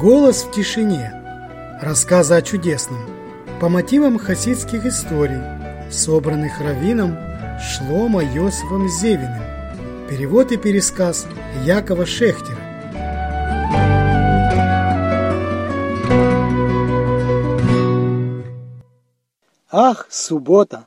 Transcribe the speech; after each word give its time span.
Голос 0.00 0.44
в 0.44 0.50
тишине. 0.50 1.12
Рассказы 1.82 2.32
о 2.32 2.40
чудесном. 2.40 3.04
По 3.60 3.68
мотивам 3.68 4.16
хасидских 4.16 4.86
историй, 4.86 5.42
собранных 5.92 6.58
раввином 6.58 7.18
Шлома 7.60 8.24
Йосифом 8.24 8.88
Зевиным. 8.88 9.42
Перевод 10.08 10.52
и 10.52 10.56
пересказ 10.56 11.26
Якова 11.66 12.06
Шехтера. 12.06 12.56
Ах, 19.70 20.06
суббота! 20.08 20.86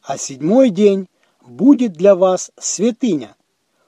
А 0.00 0.16
седьмой 0.16 0.70
день 0.70 1.06
будет 1.46 1.92
для 1.92 2.14
вас 2.14 2.50
святыня. 2.58 3.36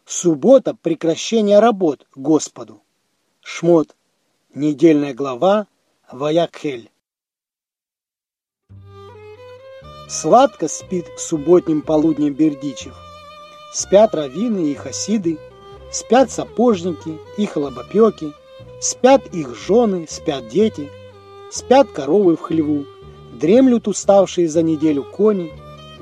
Суббота– 0.04 0.74
прекращение 0.82 1.60
работ 1.60 2.06
Господу. 2.14 2.82
Шмот. 3.42 3.96
Недельная 4.54 5.14
глава. 5.14 5.66
Ваякхель. 6.12 6.90
Сладко 10.08 10.68
спит 10.68 11.06
субботним 11.16 11.82
полуднем 11.82 12.34
Бердичев. 12.34 12.94
Спят 13.72 14.14
раввины 14.14 14.70
и 14.70 14.74
хасиды, 14.74 15.38
спят 15.90 16.30
сапожники 16.30 17.18
и 17.38 17.46
хлопопеки, 17.46 18.32
спят 18.80 19.26
их 19.32 19.56
жены, 19.56 20.06
спят 20.08 20.48
дети, 20.48 20.90
спят 21.50 21.90
коровы 21.90 22.36
в 22.36 22.40
хлеву, 22.40 22.84
дремлют 23.32 23.88
уставшие 23.88 24.48
за 24.48 24.62
неделю 24.62 25.04
кони, 25.04 25.52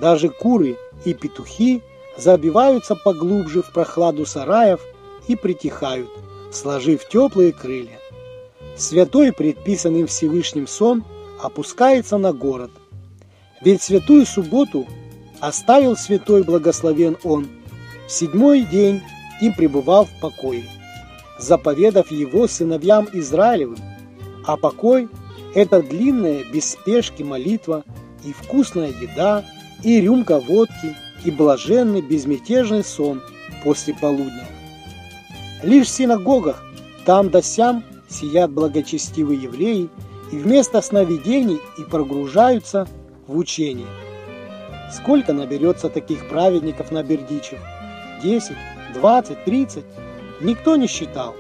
даже 0.01 0.29
куры 0.31 0.77
и 1.05 1.15
петухи 1.15 1.83
забиваются 2.17 2.97
поглубже 2.97 3.63
в 3.63 3.71
прохладу 3.73 4.27
сараев 4.27 4.81
и 5.29 5.37
притихают, 5.37 6.09
сложив 6.53 7.09
теплые 7.09 7.53
крылья. 7.53 7.99
Святой, 8.77 9.33
предписанный 9.33 10.07
Всевышним 10.07 10.67
сон, 10.67 11.05
опускается 11.43 12.17
на 12.19 12.33
город. 12.33 12.71
Ведь 13.61 13.83
святую 13.83 14.25
субботу 14.25 14.87
оставил 15.41 15.97
святой 15.97 16.43
благословен 16.43 17.17
он, 17.25 17.49
в 18.07 18.13
седьмой 18.13 18.63
день 18.63 19.03
и 19.41 19.51
пребывал 19.51 20.07
в 20.07 20.21
покое, 20.21 20.65
заповедав 21.39 22.11
его 22.11 22.47
сыновьям 22.47 23.09
Израилевым, 23.13 23.79
а 24.47 24.57
покой– 24.57 25.09
это 25.55 25.83
длинная, 25.83 26.45
без 26.45 26.71
спешки 26.73 27.23
молитва 27.23 27.85
и 28.25 28.33
вкусная 28.33 28.89
еда, 28.89 29.45
и 29.83 30.01
рюмка 30.01 30.41
водки, 30.41 30.97
и 31.25 31.31
блаженный 31.31 32.01
безмятежный 32.01 32.85
сон 32.85 33.23
после 33.65 33.95
полудня. 33.95 34.47
Лишь 35.63 35.89
в 35.89 35.91
синагогах 35.91 36.63
там 37.05 37.31
да 37.31 37.43
сям 37.43 37.83
сидят 38.09 38.51
благочестивые 38.51 39.43
евреи 39.43 39.89
и 40.31 40.37
вместо 40.37 40.81
сновидений 40.81 41.61
и 41.79 41.83
прогружаются 41.83 42.87
в 43.27 43.37
учение. 43.37 43.89
Сколько 44.93 45.33
наберется 45.33 45.89
таких 45.89 46.29
праведников 46.29 46.91
на 46.93 47.03
Бердичев? 47.03 47.59
10, 48.23 48.53
20, 48.95 49.45
30? 49.45 49.85
Никто 50.41 50.77
не 50.77 50.87
считал. 50.87 51.35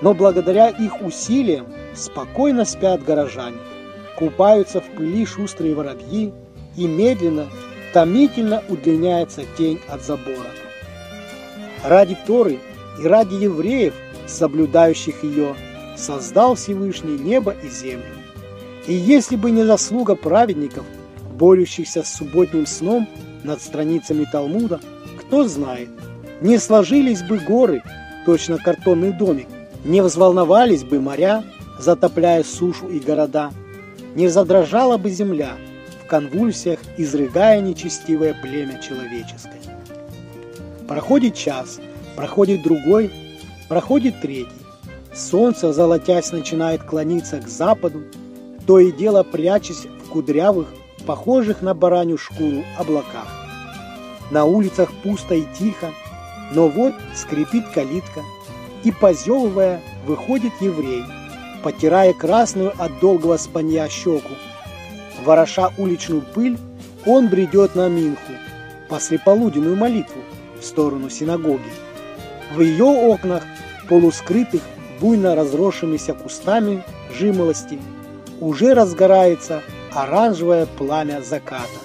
Но 0.00 0.14
благодаря 0.14 0.68
их 0.68 1.02
усилиям 1.02 1.66
спокойно 1.94 2.64
спят 2.64 3.04
горожане, 3.04 3.58
купаются 4.16 4.80
в 4.80 4.88
пыли 4.90 5.26
шустрые 5.26 5.74
воробьи 5.74 6.32
и 6.76 6.86
медленно, 6.86 7.48
томительно 7.92 8.62
удлиняется 8.68 9.42
тень 9.58 9.80
от 9.88 10.02
забора. 10.02 10.50
Ради 11.84 12.16
Торы 12.26 12.60
и 13.00 13.06
ради 13.06 13.34
евреев, 13.34 13.94
соблюдающих 14.26 15.24
ее, 15.24 15.56
создал 15.96 16.54
Всевышний 16.54 17.18
небо 17.18 17.54
и 17.62 17.68
землю. 17.68 18.14
И 18.86 18.94
если 18.94 19.36
бы 19.36 19.50
не 19.50 19.64
заслуга 19.64 20.14
праведников, 20.14 20.84
борющихся 21.34 22.02
с 22.02 22.14
субботним 22.14 22.66
сном 22.66 23.08
над 23.44 23.62
страницами 23.62 24.26
Талмуда, 24.30 24.80
кто 25.18 25.46
знает, 25.48 25.88
не 26.40 26.58
сложились 26.58 27.22
бы 27.22 27.38
горы, 27.38 27.82
точно 28.26 28.58
картонный 28.58 29.12
домик, 29.12 29.48
не 29.84 30.02
взволновались 30.02 30.84
бы 30.84 31.00
моря, 31.00 31.44
затопляя 31.78 32.42
сушу 32.42 32.88
и 32.88 32.98
города, 32.98 33.50
не 34.14 34.28
задрожала 34.28 34.98
бы 34.98 35.10
земля 35.10 35.52
в 36.02 36.06
конвульсиях, 36.06 36.80
изрыгая 36.98 37.60
нечестивое 37.60 38.34
племя 38.34 38.80
человеческое. 38.82 39.60
Проходит 40.88 41.34
час, 41.34 41.78
проходит 42.16 42.62
другой, 42.62 43.10
проходит 43.68 44.20
третий. 44.20 44.48
Солнце, 45.14 45.72
золотясь, 45.72 46.32
начинает 46.32 46.82
клониться 46.82 47.40
к 47.40 47.48
западу, 47.48 48.02
то 48.66 48.78
и 48.78 48.92
дело 48.92 49.22
прячась 49.22 49.86
в 50.04 50.10
кудрявых, 50.10 50.68
похожих 51.06 51.62
на 51.62 51.74
баранью 51.74 52.18
шкуру 52.18 52.62
облаках. 52.78 53.28
На 54.30 54.44
улицах 54.44 54.90
пусто 55.02 55.34
и 55.34 55.44
тихо, 55.58 55.90
но 56.52 56.68
вот 56.68 56.94
скрипит 57.14 57.68
калитка, 57.68 58.20
и, 58.84 58.92
позевывая, 58.92 59.80
выходит 60.06 60.52
еврей, 60.60 61.04
потирая 61.62 62.12
красную 62.12 62.72
от 62.78 62.98
долгого 63.00 63.36
спанья 63.36 63.88
щеку. 63.88 64.34
Вороша 65.24 65.72
уличную 65.76 66.22
пыль, 66.22 66.58
он 67.04 67.28
бредет 67.28 67.74
на 67.74 67.88
Минху, 67.88 68.32
послеполуденную 68.88 69.76
молитву, 69.76 70.20
в 70.60 70.64
сторону 70.64 71.10
синагоги. 71.10 71.60
В 72.50 72.60
ее 72.60 72.84
окнах, 72.84 73.44
полускрытых 73.88 74.62
буйно 75.00 75.36
разросшимися 75.36 76.14
кустами 76.14 76.84
жимолости, 77.16 77.78
уже 78.40 78.74
разгорается 78.74 79.62
оранжевое 79.92 80.66
пламя 80.66 81.22
заката. 81.22 81.80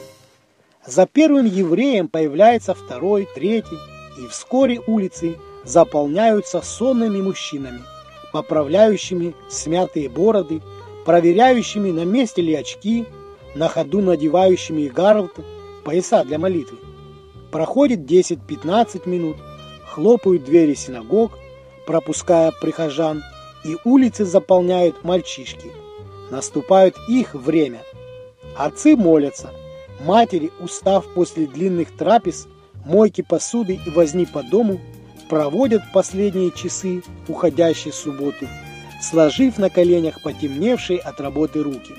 За 0.86 1.06
первым 1.06 1.46
евреем 1.46 2.08
появляется 2.08 2.74
второй, 2.74 3.28
третий, 3.36 3.78
и 4.20 4.28
вскоре 4.28 4.80
улицы 4.88 5.38
заполняются 5.64 6.62
сонными 6.62 7.22
мужчинами, 7.22 7.82
поправляющими 8.32 9.36
смятые 9.50 10.10
бороды, 10.10 10.62
проверяющими, 11.06 11.92
на 11.92 12.06
месте 12.06 12.42
ли 12.42 12.56
очки, 12.56 13.06
на 13.54 13.68
ходу 13.68 14.02
надевающими 14.02 14.88
гарлты, 14.88 15.44
пояса 15.84 16.24
для 16.24 16.40
молитвы. 16.40 16.78
Проходит 17.52 18.00
10-15 18.00 19.08
минут, 19.08 19.38
хлопают 19.96 20.44
двери 20.44 20.74
синагог, 20.74 21.40
пропуская 21.88 22.52
прихожан, 22.52 23.24
и 23.64 23.78
улицы 23.86 24.26
заполняют 24.26 25.06
мальчишки. 25.06 25.72
Наступает 26.30 26.98
их 27.08 27.34
время. 27.34 27.82
Отцы 28.58 28.98
молятся. 28.98 29.52
Матери, 30.02 30.52
устав 30.60 31.06
после 31.14 31.48
длинных 31.48 31.96
трапез, 31.96 32.48
мойки 32.86 33.22
посуды 33.22 33.80
и 33.86 33.90
возни 33.90 34.26
по 34.26 34.44
дому, 34.44 34.82
проводят 35.30 35.82
последние 35.94 36.52
часы 36.52 37.02
уходящей 37.30 37.94
субботы, 37.94 38.50
сложив 39.02 39.58
на 39.58 39.70
коленях 39.70 40.22
потемневшие 40.22 41.00
от 41.00 41.22
работы 41.22 41.64
руки. 41.64 41.94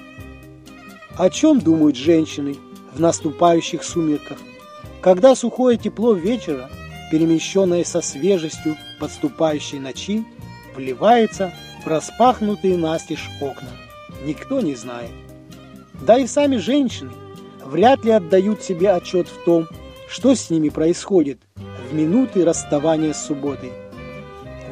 О 1.16 1.30
чем 1.30 1.60
думают 1.60 1.96
женщины 1.96 2.56
в 2.92 3.00
наступающих 3.00 3.82
сумерках, 3.82 4.36
когда 5.00 5.34
сухое 5.34 5.78
тепло 5.78 6.12
вечера, 6.12 6.68
перемещенное 7.10 7.84
со 7.84 8.00
свежестью 8.00 8.76
подступающей 8.98 9.78
ночи, 9.78 10.24
вливается 10.74 11.52
в 11.84 11.88
распахнутые 11.88 12.76
настежь 12.76 13.28
окна? 13.40 13.68
Никто 14.24 14.60
не 14.60 14.74
знает. 14.74 15.10
Да 16.02 16.18
и 16.18 16.26
сами 16.26 16.56
женщины 16.56 17.12
вряд 17.64 18.04
ли 18.04 18.10
отдают 18.10 18.62
себе 18.62 18.90
отчет 18.90 19.28
в 19.28 19.44
том, 19.44 19.66
что 20.08 20.34
с 20.34 20.50
ними 20.50 20.68
происходит 20.68 21.38
в 21.90 21.94
минуты 21.94 22.44
расставания 22.44 23.12
с 23.12 23.26
субботой. 23.26 23.72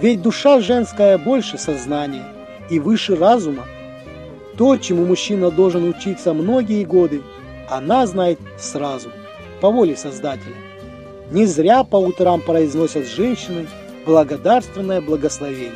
Ведь 0.00 0.22
душа 0.22 0.60
женская 0.60 1.18
больше 1.18 1.58
сознания 1.58 2.26
и 2.70 2.78
выше 2.78 3.16
разума. 3.16 3.64
То, 4.56 4.76
чему 4.76 5.04
мужчина 5.04 5.50
должен 5.50 5.88
учиться 5.88 6.32
многие 6.32 6.84
годы, 6.84 7.22
она 7.68 8.06
знает 8.06 8.38
сразу, 8.58 9.10
по 9.60 9.70
воле 9.70 9.96
Создателя. 9.96 10.54
Не 11.30 11.46
зря 11.46 11.84
по 11.84 11.96
утрам 11.96 12.40
произносят 12.40 13.06
женщины 13.06 13.66
благодарственное 14.04 15.00
благословение. 15.00 15.72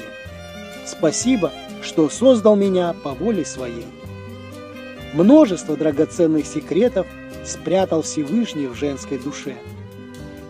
Спасибо, 0.85 1.53
что 1.83 2.09
создал 2.09 2.56
меня 2.56 2.95
по 3.03 3.12
воле 3.12 3.45
своей. 3.45 3.87
Множество 5.15 5.77
драгоценных 5.77 6.47
секретов 6.47 7.06
спрятал 7.45 8.03
Всевышний 8.03 8.67
в 8.67 8.75
женской 8.75 9.19
душе. 9.19 9.56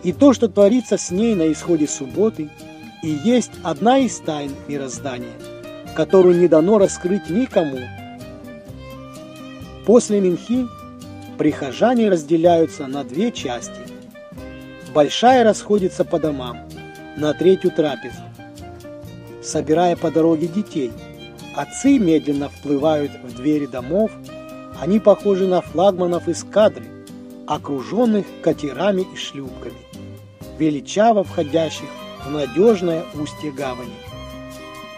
И 0.03 0.11
то, 0.11 0.33
что 0.33 0.47
творится 0.47 0.97
с 0.97 1.11
ней 1.11 1.35
на 1.35 1.51
исходе 1.51 1.87
субботы, 1.87 2.49
и 3.03 3.09
есть 3.09 3.51
одна 3.63 3.99
из 3.99 4.17
тайн 4.19 4.51
мироздания, 4.67 5.33
которую 5.95 6.39
не 6.39 6.47
дано 6.47 6.77
раскрыть 6.77 7.29
никому. 7.29 7.79
После 9.85 10.19
Минхи 10.19 10.67
прихожане 11.37 12.09
разделяются 12.09 12.87
на 12.87 13.03
две 13.03 13.31
части. 13.31 13.88
Большая 14.93 15.43
расходится 15.43 16.03
по 16.03 16.19
домам, 16.19 16.67
на 17.15 17.33
третью 17.33 17.71
трапезу. 17.71 18.23
собирая 19.43 19.95
по 19.95 20.11
дороге 20.11 20.47
детей. 20.47 20.91
Отцы 21.55 21.97
медленно 21.97 22.49
вплывают 22.49 23.11
в 23.23 23.35
двери 23.35 23.65
домов, 23.65 24.11
они 24.79 24.99
похожи 24.99 25.47
на 25.47 25.61
флагманов 25.61 26.27
эскадры, 26.27 26.85
окруженных 27.47 28.25
катерами 28.41 29.05
и 29.13 29.15
шлюпками, 29.15 29.77
величаво 30.57 31.23
входящих 31.23 31.89
в 32.25 32.31
надежное 32.31 33.03
устье 33.15 33.51
гавани. 33.51 33.93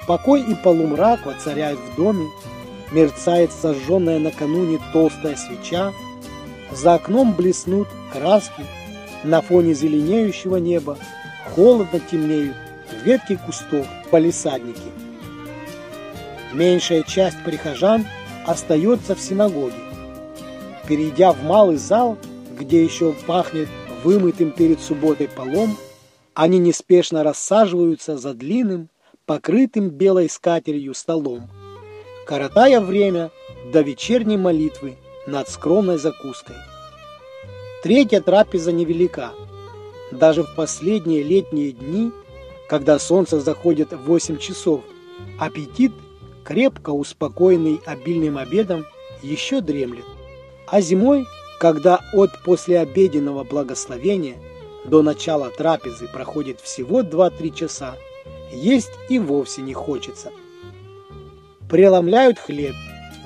Покой 0.07 0.41
и 0.41 0.55
полумрак 0.55 1.25
воцаряют 1.25 1.79
в 1.79 1.95
доме, 1.95 2.27
мерцает 2.91 3.51
сожженная 3.51 4.19
накануне 4.19 4.79
толстая 4.91 5.35
свеча, 5.35 5.93
за 6.71 6.95
окном 6.95 7.33
блеснут 7.33 7.87
краски, 8.11 8.65
на 9.23 9.41
фоне 9.41 9.73
зеленеющего 9.73 10.57
неба 10.57 10.97
холодно 11.55 11.99
темнеют 11.99 12.55
ветки 13.03 13.39
кустов 13.45 13.87
полисадники. 14.09 14.79
Меньшая 16.53 17.03
часть 17.03 17.41
прихожан 17.43 18.05
остается 18.45 19.15
в 19.15 19.21
синагоге. 19.21 19.75
Перейдя 20.87 21.31
в 21.31 21.43
малый 21.43 21.77
зал, 21.77 22.17
где 22.57 22.83
еще 22.83 23.13
пахнет 23.25 23.69
вымытым 24.03 24.51
перед 24.51 24.81
субботой 24.81 25.27
полом, 25.27 25.77
они 26.33 26.59
неспешно 26.59 27.23
рассаживаются 27.23 28.17
за 28.17 28.33
длинным, 28.33 28.89
покрытым 29.25 29.89
белой 29.89 30.29
скатерью 30.29 30.93
столом, 30.93 31.49
коротая 32.25 32.81
время 32.81 33.31
до 33.71 33.81
вечерней 33.81 34.37
молитвы 34.37 34.97
над 35.27 35.47
скромной 35.47 35.97
закуской. 35.97 36.55
Третья 37.81 38.21
трапеза 38.21 38.71
невелика. 38.71 39.31
Даже 40.11 40.43
в 40.43 40.53
последние 40.55 41.23
летние 41.23 41.71
дни, 41.71 42.11
когда 42.69 42.99
солнце 42.99 43.39
заходит 43.39 43.91
в 43.91 44.03
8 44.05 44.37
часов, 44.37 44.81
аппетит, 45.39 45.91
крепко 46.43 46.91
успокоенный 46.91 47.81
обильным 47.87 48.37
обедом, 48.37 48.85
еще 49.23 49.61
дремлет. 49.61 50.05
А 50.67 50.79
зимой, 50.79 51.25
когда 51.59 52.01
от 52.13 52.43
послеобеденного 52.43 53.43
благословения 53.43 54.35
до 54.85 55.01
начала 55.01 55.49
трапезы 55.49 56.07
проходит 56.07 56.59
всего 56.61 57.01
2-3 57.01 57.55
часа, 57.55 57.95
есть 58.53 58.91
и 59.09 59.17
вовсе 59.17 59.63
не 59.63 59.73
хочется. 59.73 60.31
Преломляют 61.67 62.37
хлеб, 62.37 62.75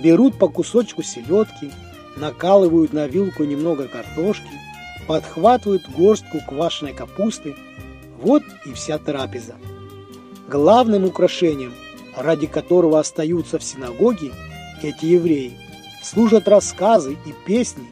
берут 0.02 0.40
по 0.40 0.48
кусочку 0.48 1.04
селедки, 1.04 1.72
накалывают 2.16 2.94
на 2.94 3.08
вилку 3.08 3.44
немного 3.44 3.88
картошки, 3.88 4.50
подхватывают 5.08 5.90
горстку 5.90 6.40
квашеной 6.48 6.94
капусты. 6.94 7.56
Вот 8.22 8.44
и 8.66 8.74
вся 8.74 8.98
трапеза. 8.98 9.56
Главным 10.48 11.06
украшением, 11.06 11.74
ради 12.16 12.48
которого 12.48 13.00
остаются 13.00 13.60
в 13.60 13.64
синагоге 13.64 14.32
эти 14.82 15.06
евреи, 15.06 15.58
служат 16.04 16.48
рассказы 16.48 17.18
и 17.26 17.34
песни. 17.46 17.86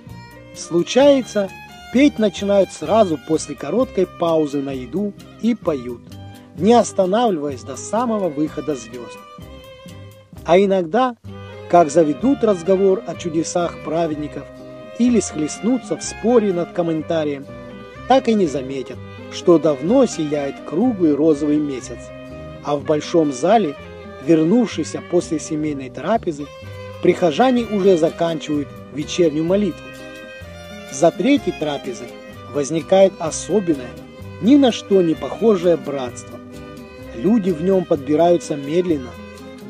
Случается, 0.55 1.49
петь 1.91 2.19
начинают 2.19 2.71
сразу 2.71 3.19
после 3.27 3.55
короткой 3.55 4.07
паузы 4.07 4.61
на 4.61 4.71
еду 4.71 5.13
и 5.41 5.55
поют 5.55 6.01
не 6.55 6.73
останавливаясь 6.73 7.63
до 7.63 7.75
самого 7.75 8.29
выхода 8.29 8.75
звезд. 8.75 9.17
А 10.45 10.57
иногда, 10.57 11.15
как 11.73 11.89
заведут 11.89 12.43
разговор 12.43 13.01
о 13.07 13.15
чудесах 13.15 13.83
праведников 13.83 14.43
или 14.99 15.19
схлестнутся 15.19 15.97
в 15.97 16.03
споре 16.03 16.53
над 16.53 16.71
комментарием, 16.73 17.47
так 18.07 18.27
и 18.27 18.35
не 18.35 18.45
заметят, 18.45 18.99
что 19.31 19.57
давно 19.57 20.05
сияет 20.05 20.53
круглый 20.67 21.15
розовый 21.15 21.57
месяц, 21.57 21.97
а 22.63 22.75
в 22.75 22.83
большом 22.83 23.33
зале, 23.33 23.75
вернувшийся 24.23 25.01
после 25.09 25.39
семейной 25.39 25.89
трапезы, 25.89 26.45
прихожане 27.01 27.63
уже 27.63 27.97
заканчивают 27.97 28.67
вечернюю 28.93 29.43
молитву. 29.43 29.81
За 30.91 31.09
третьей 31.09 31.55
трапезой 31.59 32.09
возникает 32.53 33.13
особенное, 33.17 33.89
ни 34.43 34.57
на 34.57 34.71
что 34.71 35.01
не 35.01 35.15
похожее 35.15 35.77
братство. 35.77 36.37
Люди 37.15 37.49
в 37.49 37.63
нем 37.63 37.83
подбираются 37.83 38.55
медленно, 38.55 39.09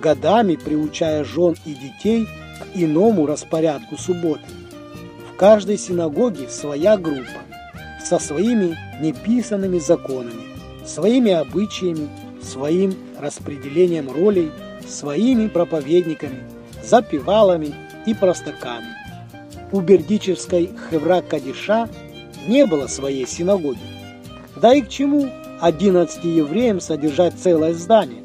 годами 0.03 0.57
приучая 0.57 1.23
жен 1.23 1.55
и 1.65 1.73
детей 1.73 2.25
к 2.25 2.75
иному 2.75 3.25
распорядку 3.25 3.97
субботы. 3.97 4.43
В 5.31 5.37
каждой 5.37 5.77
синагоге 5.77 6.49
своя 6.49 6.97
группа, 6.97 7.41
со 8.03 8.19
своими 8.19 8.77
неписанными 9.01 9.79
законами, 9.79 10.43
своими 10.85 11.31
обычаями, 11.31 12.09
своим 12.41 12.93
распределением 13.17 14.11
ролей, 14.11 14.51
своими 14.85 15.47
проповедниками, 15.47 16.43
запевалами 16.83 17.73
и 18.05 18.13
простаками. 18.13 18.93
У 19.71 19.79
бердичевской 19.79 20.69
Хевра 20.89 21.21
Кадиша 21.21 21.89
не 22.45 22.65
было 22.65 22.87
своей 22.87 23.25
синагоги. 23.25 23.79
Да 24.57 24.73
и 24.73 24.81
к 24.81 24.89
чему 24.89 25.29
11 25.61 26.25
евреям 26.25 26.81
содержать 26.81 27.35
целое 27.41 27.73
здание. 27.73 28.22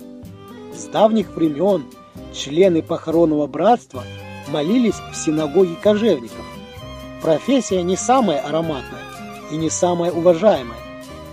С 0.78 0.84
давних 0.84 1.30
времен 1.30 1.86
члены 2.32 2.82
похоронного 2.82 3.48
братства 3.48 4.04
молились 4.46 4.94
в 5.12 5.16
синагоге 5.16 5.74
кожевников. 5.74 6.44
Профессия 7.20 7.82
не 7.82 7.96
самая 7.96 8.38
ароматная 8.38 9.02
и 9.50 9.56
не 9.56 9.70
самая 9.70 10.12
уважаемая. 10.12 10.78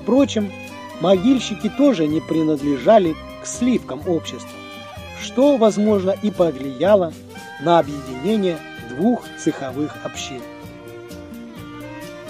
Впрочем, 0.01 0.51
могильщики 0.99 1.69
тоже 1.69 2.07
не 2.07 2.21
принадлежали 2.21 3.15
к 3.43 3.45
сливкам 3.45 4.01
общества, 4.07 4.49
что, 5.21 5.57
возможно, 5.57 6.15
и 6.23 6.31
повлияло 6.31 7.13
на 7.61 7.77
объединение 7.77 8.57
двух 8.89 9.21
цеховых 9.37 9.95
общин. 10.03 10.41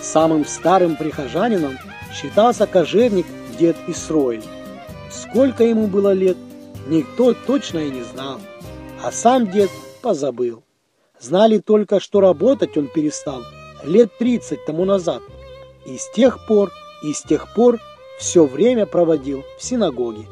Самым 0.01 0.45
старым 0.45 0.97
прихожанином 0.97 1.77
считался 2.13 2.67
кожевник 2.67 3.25
дед 3.57 3.77
Исроиль. 3.87 4.43
Сколько 5.09 5.63
ему 5.63 5.87
было 5.87 6.11
лет, 6.11 6.35
никто 6.87 7.33
точно 7.33 7.79
и 7.79 7.91
не 7.91 8.03
знал, 8.03 8.39
а 9.03 9.11
сам 9.11 9.51
дед 9.51 9.69
позабыл. 10.01 10.63
Знали 11.19 11.59
только, 11.59 11.99
что 11.99 12.19
работать 12.19 12.77
он 12.77 12.87
перестал 12.87 13.41
лет 13.83 14.17
30 14.17 14.65
тому 14.65 14.85
назад. 14.85 15.21
И 15.85 15.97
с 15.97 16.09
тех 16.11 16.45
пор, 16.47 16.71
и 17.03 17.13
с 17.13 17.21
тех 17.21 17.53
пор 17.53 17.79
все 18.19 18.45
время 18.45 18.85
проводил 18.85 19.43
в 19.57 19.63
синагоге. 19.63 20.25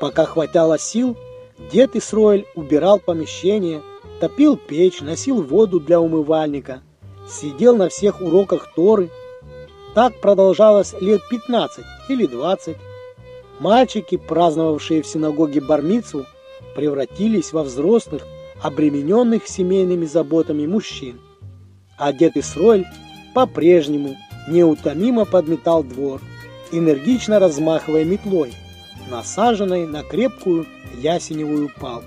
Пока 0.00 0.24
хватало 0.24 0.78
сил, 0.78 1.16
дед 1.72 1.96
Исроэль 1.96 2.46
убирал 2.54 2.98
помещение, 2.98 3.82
топил 4.20 4.56
печь, 4.56 5.00
носил 5.00 5.42
воду 5.42 5.80
для 5.80 6.00
умывальника, 6.00 6.82
сидел 7.28 7.76
на 7.76 7.88
всех 7.88 8.20
уроках 8.20 8.72
Торы, 8.74 9.10
так 9.94 10.20
продолжалось 10.20 10.94
лет 11.00 11.20
15 11.30 11.84
или 12.08 12.26
20. 12.26 12.76
Мальчики, 13.60 14.16
праздновавшие 14.16 15.02
в 15.02 15.06
синагоге 15.06 15.60
Бармицу, 15.60 16.26
превратились 16.74 17.52
во 17.52 17.62
взрослых, 17.62 18.26
обремененных 18.62 19.46
семейными 19.46 20.04
заботами 20.04 20.66
мужчин. 20.66 21.20
А 21.96 22.12
дед 22.12 22.36
Исроль 22.36 22.84
по-прежнему 23.34 24.16
неутомимо 24.48 25.24
подметал 25.24 25.82
двор, 25.82 26.20
энергично 26.72 27.38
размахивая 27.38 28.04
метлой, 28.04 28.52
насаженной 29.10 29.86
на 29.86 30.02
крепкую 30.02 30.66
ясеневую 31.00 31.70
палку. 31.80 32.06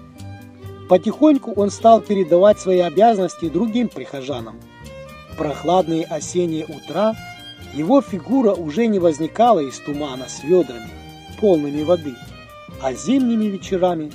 Потихоньку 0.90 1.54
он 1.54 1.70
стал 1.70 2.02
передавать 2.02 2.60
свои 2.60 2.80
обязанности 2.80 3.48
другим 3.50 3.88
прихожанам. 3.88 4.60
В 5.32 5.38
прохладные 5.38 6.04
осенние 6.06 6.66
утра– 6.66 7.14
его 7.74 8.02
фигура 8.02 8.54
уже 8.54 8.88
не 8.88 9.00
возникала 9.00 9.60
из 9.60 9.80
тумана 9.80 10.28
с 10.28 10.44
ведрами, 10.44 10.90
полными 11.42 11.84
воды, 11.84 12.16
а 12.82 12.94
зимними 12.94 13.46
вечерами 13.46 14.12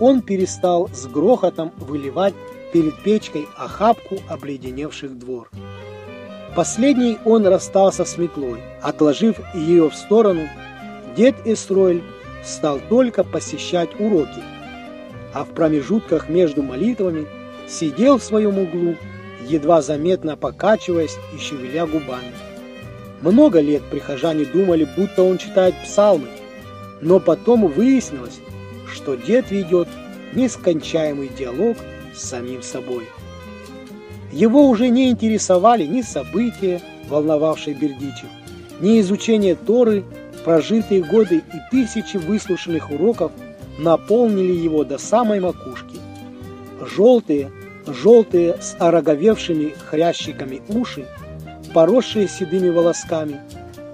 он 0.00 0.22
перестал 0.22 0.88
с 0.94 1.06
грохотом 1.06 1.72
выливать 1.76 2.34
перед 2.72 2.96
печкой 3.02 3.46
охапку 3.56 4.18
обледеневших 4.28 5.18
двор. 5.18 5.50
Последний 6.54 7.18
он 7.24 7.46
расстался 7.46 8.04
с 8.04 8.16
метлой, 8.16 8.60
отложив 8.82 9.38
ее 9.54 9.90
в 9.90 9.94
сторону, 9.94 10.48
дед 11.16 11.34
Эстройль 11.44 12.02
стал 12.44 12.80
только 12.88 13.24
посещать 13.24 13.90
уроки, 14.00 14.42
а 15.34 15.44
в 15.44 15.48
промежутках 15.48 16.28
между 16.28 16.62
молитвами 16.62 17.26
сидел 17.68 18.18
в 18.18 18.24
своем 18.24 18.58
углу, 18.58 18.96
едва 19.46 19.82
заметно 19.82 20.36
покачиваясь 20.36 21.16
и 21.34 21.38
шевеля 21.38 21.86
губами. 21.86 22.32
Много 23.20 23.60
лет 23.60 23.82
прихожане 23.90 24.44
думали, 24.44 24.88
будто 24.96 25.22
он 25.22 25.38
читает 25.38 25.74
псалмы, 25.84 26.28
но 27.00 27.20
потом 27.20 27.66
выяснилось, 27.66 28.40
что 28.92 29.14
дед 29.14 29.50
ведет 29.50 29.88
нескончаемый 30.34 31.30
диалог 31.36 31.76
с 32.14 32.22
самим 32.22 32.62
собой. 32.62 33.04
Его 34.32 34.68
уже 34.68 34.88
не 34.88 35.10
интересовали 35.10 35.84
ни 35.84 36.02
события, 36.02 36.80
волновавшие 37.08 37.74
Бердичев, 37.74 38.28
ни 38.80 39.00
изучение 39.00 39.54
Торы, 39.54 40.04
прожитые 40.44 41.02
годы 41.02 41.38
и 41.38 41.70
тысячи 41.70 42.16
выслушанных 42.16 42.90
уроков 42.90 43.32
наполнили 43.78 44.52
его 44.52 44.84
до 44.84 44.98
самой 44.98 45.40
макушки. 45.40 45.98
Желтые, 46.94 47.50
желтые 47.86 48.56
с 48.60 48.76
ороговевшими 48.78 49.74
хрящиками 49.86 50.62
уши, 50.68 51.06
поросшие 51.72 52.28
седыми 52.28 52.68
волосками, 52.68 53.40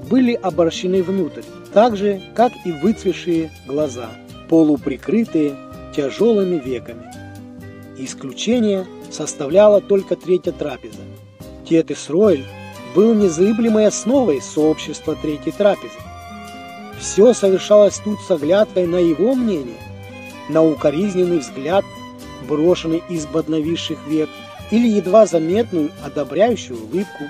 были 0.08 0.34
обращены 0.34 1.02
внутрь, 1.02 1.42
так 1.73 1.96
же, 1.96 2.20
как 2.34 2.52
и 2.64 2.73
выцветшие 2.73 3.50
глаза, 3.66 4.11
полуприкрытые 4.49 5.56
тяжелыми 5.94 6.58
веками. 6.58 7.11
Исключение 7.99 8.87
составляла 9.11 9.80
только 9.80 10.16
третья 10.16 10.52
трапеза. 10.52 11.00
Тет 11.68 11.90
Исроэль 11.90 12.44
был 12.94 13.14
незыблемой 13.14 13.87
основой 13.87 14.40
сообщества 14.40 15.16
третьей 15.20 15.52
трапезы. 15.52 15.99
Все 16.99 17.32
совершалось 17.34 17.99
тут 17.99 18.20
с 18.20 18.30
оглядкой 18.30 18.87
на 18.87 18.96
его 18.96 19.34
мнение, 19.34 19.78
на 20.49 20.64
укоризненный 20.64 21.38
взгляд, 21.38 21.84
брошенный 22.49 23.02
из-под 23.08 23.49
нависших 23.49 23.99
век, 24.06 24.28
или 24.70 24.88
едва 24.88 25.26
заметную 25.26 25.90
одобряющую 26.04 26.78
улыбку. 26.78 27.25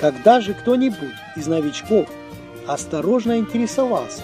Когда 0.00 0.40
же 0.40 0.54
кто-нибудь 0.54 1.14
из 1.36 1.46
новичков 1.46 2.08
осторожно 2.66 3.38
интересовался, 3.38 4.22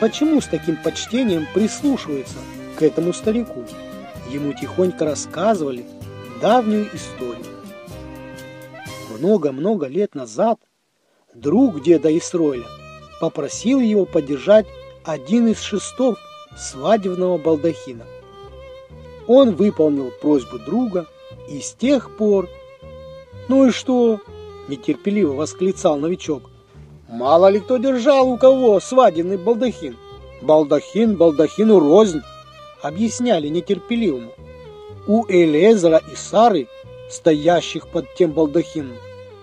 почему 0.00 0.40
с 0.40 0.46
таким 0.46 0.76
почтением 0.76 1.46
прислушивается 1.54 2.36
к 2.76 2.82
этому 2.82 3.12
старику, 3.12 3.64
ему 4.30 4.52
тихонько 4.52 5.04
рассказывали 5.04 5.84
давнюю 6.40 6.88
историю. 6.94 7.46
Много-много 9.18 9.86
лет 9.86 10.14
назад 10.14 10.60
друг 11.34 11.82
деда 11.82 12.16
Исроиля 12.16 12.66
попросил 13.20 13.80
его 13.80 14.04
поддержать 14.04 14.66
один 15.04 15.48
из 15.48 15.60
шестов 15.60 16.18
свадебного 16.56 17.38
балдахина. 17.38 18.06
Он 19.26 19.54
выполнил 19.54 20.10
просьбу 20.22 20.58
друга 20.58 21.06
и 21.48 21.60
с 21.60 21.72
тех 21.72 22.16
пор... 22.16 22.48
«Ну 23.48 23.66
и 23.66 23.70
что?»– 23.70 24.20
нетерпеливо 24.68 25.34
восклицал 25.34 25.98
новичок. 25.98 26.50
«Мало 27.08 27.48
ли 27.48 27.60
кто 27.60 27.78
держал 27.78 28.28
у 28.28 28.36
кого 28.36 28.78
свадебный 28.80 29.38
балдахин. 29.38 29.96
Балдахин 30.42 31.16
балдахину 31.16 31.80
рознь!»– 31.80 32.20
объясняли 32.82 33.48
нетерпеливому. 33.48 34.32
У 35.06 35.24
Элезера 35.26 36.02
и 36.12 36.14
Сары, 36.14 36.68
стоящих 37.10 37.88
под 37.88 38.14
тем 38.14 38.32
балдахином, 38.32 38.96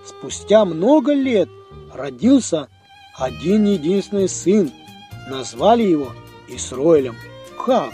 спустя 0.06 0.64
много 0.64 1.14
лет 1.14 1.50
родился 1.92 2.68
один 3.18 3.66
единственный 3.66 4.30
сын. 4.30 4.72
Назвали 5.28 5.82
его 5.82 6.10
Исроэлем. 6.48 7.16
Как? 7.66 7.92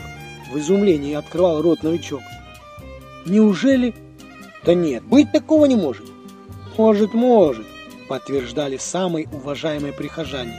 В 0.51 0.57
изумлении 0.57 1.13
открывал 1.13 1.61
рот 1.61 1.81
новичок. 1.81 2.21
Неужели? 3.25 3.95
Да 4.65 4.73
нет, 4.73 5.03
быть 5.03 5.31
такого 5.31 5.65
не 5.65 5.77
может. 5.77 6.05
Может, 6.78 7.13
может, 7.13 7.66
подтверждали 8.08 8.78
самые 8.78 9.28
уважаемые 9.32 9.94
прихожане. 9.94 10.58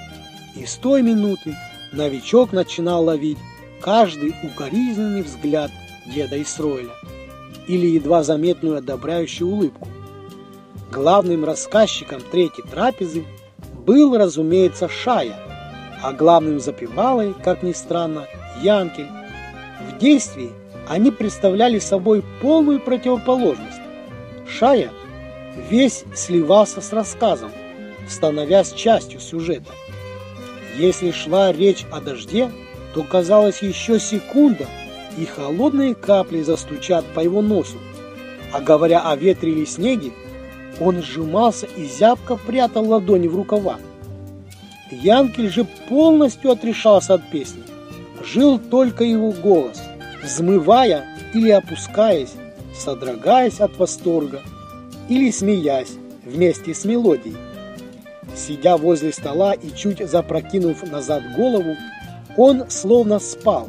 И 0.54 0.66
с 0.66 0.76
той 0.76 1.02
минуты 1.02 1.57
новичок 1.92 2.52
начинал 2.52 3.04
ловить 3.04 3.38
каждый 3.81 4.35
укоризненный 4.42 5.23
взгляд 5.23 5.71
деда 6.07 6.40
Исроэля 6.40 6.92
или 7.66 7.87
едва 7.87 8.23
заметную 8.23 8.78
одобряющую 8.78 9.49
улыбку. 9.49 9.88
Главным 10.90 11.45
рассказчиком 11.45 12.21
третьей 12.31 12.64
трапезы 12.64 13.25
был, 13.87 14.16
разумеется, 14.16 14.88
Шая, 14.88 15.37
а 16.02 16.12
главным 16.12 16.61
запевалой, 16.61 17.35
как 17.45 17.62
ни 17.62 17.73
странно, 17.73 18.26
Янкель. 18.62 19.09
В 19.88 19.99
действии 19.99 20.50
они 20.88 21.11
представляли 21.11 21.78
собой 21.78 22.23
полную 22.40 22.81
противоположность. 22.81 23.81
Шая 24.47 24.90
весь 25.56 26.04
сливался 26.14 26.80
с 26.80 26.92
рассказом, 26.92 27.50
становясь 28.09 28.73
частью 28.73 29.21
сюжета. 29.21 29.73
Если 30.76 31.11
шла 31.11 31.52
речь 31.52 31.85
о 31.90 32.00
дожде, 32.00 32.50
то 32.94 33.02
казалось 33.02 33.62
еще 33.62 33.99
секунда, 33.99 34.66
и 35.18 35.26
холодные 35.26 35.94
капли 35.94 36.42
застучат 36.42 37.04
по 37.14 37.21
его 37.21 37.42
носу. 37.42 37.76
А 38.52 38.61
говоря 38.61 39.00
о 39.00 39.16
ветре 39.16 39.52
или 39.52 39.64
снеге, 39.64 40.12
он 40.80 41.02
сжимался 41.02 41.66
и 41.66 41.85
зябко 41.85 42.37
прятал 42.37 42.88
ладони 42.88 43.28
в 43.28 43.37
рукава. 43.37 43.78
Янкель 44.90 45.50
же 45.50 45.64
полностью 45.88 46.50
отрешался 46.50 47.14
от 47.14 47.30
песни. 47.30 47.62
Жил 48.25 48.59
только 48.59 49.04
его 49.04 49.32
голос, 49.32 49.82
взмывая 50.23 51.04
или 51.35 51.50
опускаясь, 51.50 52.32
содрогаясь 52.75 53.61
от 53.61 53.76
восторга 53.76 54.42
или 55.12 55.31
смеясь 55.31 55.92
вместе 56.25 56.73
с 56.73 56.87
мелодией. 56.87 57.37
Сидя 58.35 58.78
возле 58.78 59.12
стола 59.12 59.52
и 59.52 59.71
чуть 59.76 59.99
запрокинув 60.09 60.90
назад 60.90 61.23
голову, 61.37 61.76
он 62.38 62.71
словно 62.71 63.19
спал, 63.19 63.69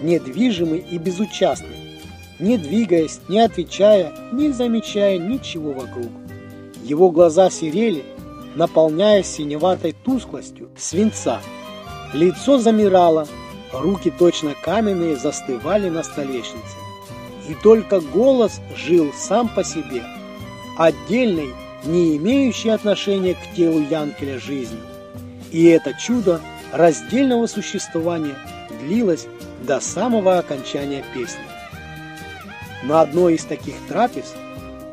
недвижимый 0.00 0.78
и 0.78 0.96
безучастный, 0.96 1.76
не 2.38 2.56
двигаясь, 2.56 3.20
не 3.28 3.40
отвечая, 3.40 4.14
не 4.32 4.50
замечая 4.50 5.18
ничего 5.18 5.72
вокруг. 5.72 6.10
Его 6.82 7.10
глаза 7.10 7.50
серели, 7.50 8.02
наполняясь 8.54 9.26
синеватой 9.26 9.92
тусклостью 9.92 10.70
свинца. 10.78 11.40
Лицо 12.14 12.56
замирало, 12.56 13.28
руки 13.74 14.10
точно 14.10 14.54
каменные 14.62 15.16
застывали 15.16 15.90
на 15.90 16.02
столешнице. 16.02 16.78
И 17.46 17.54
только 17.62 18.00
голос 18.00 18.62
жил 18.74 19.12
сам 19.14 19.48
по 19.48 19.62
себе, 19.62 20.02
отдельной, 20.78 21.52
не 21.84 22.16
имеющей 22.16 22.70
отношения 22.70 23.34
к 23.34 23.54
телу 23.54 23.80
Янкеля 23.80 24.38
жизни. 24.38 24.80
И 25.50 25.66
это 25.66 25.92
чудо 25.92 26.40
раздельного 26.72 27.46
существования 27.46 28.36
длилось 28.80 29.26
до 29.62 29.80
самого 29.80 30.38
окончания 30.38 31.04
песни. 31.12 31.42
На 32.84 33.00
одной 33.00 33.34
из 33.34 33.44
таких 33.44 33.74
трапез, 33.88 34.34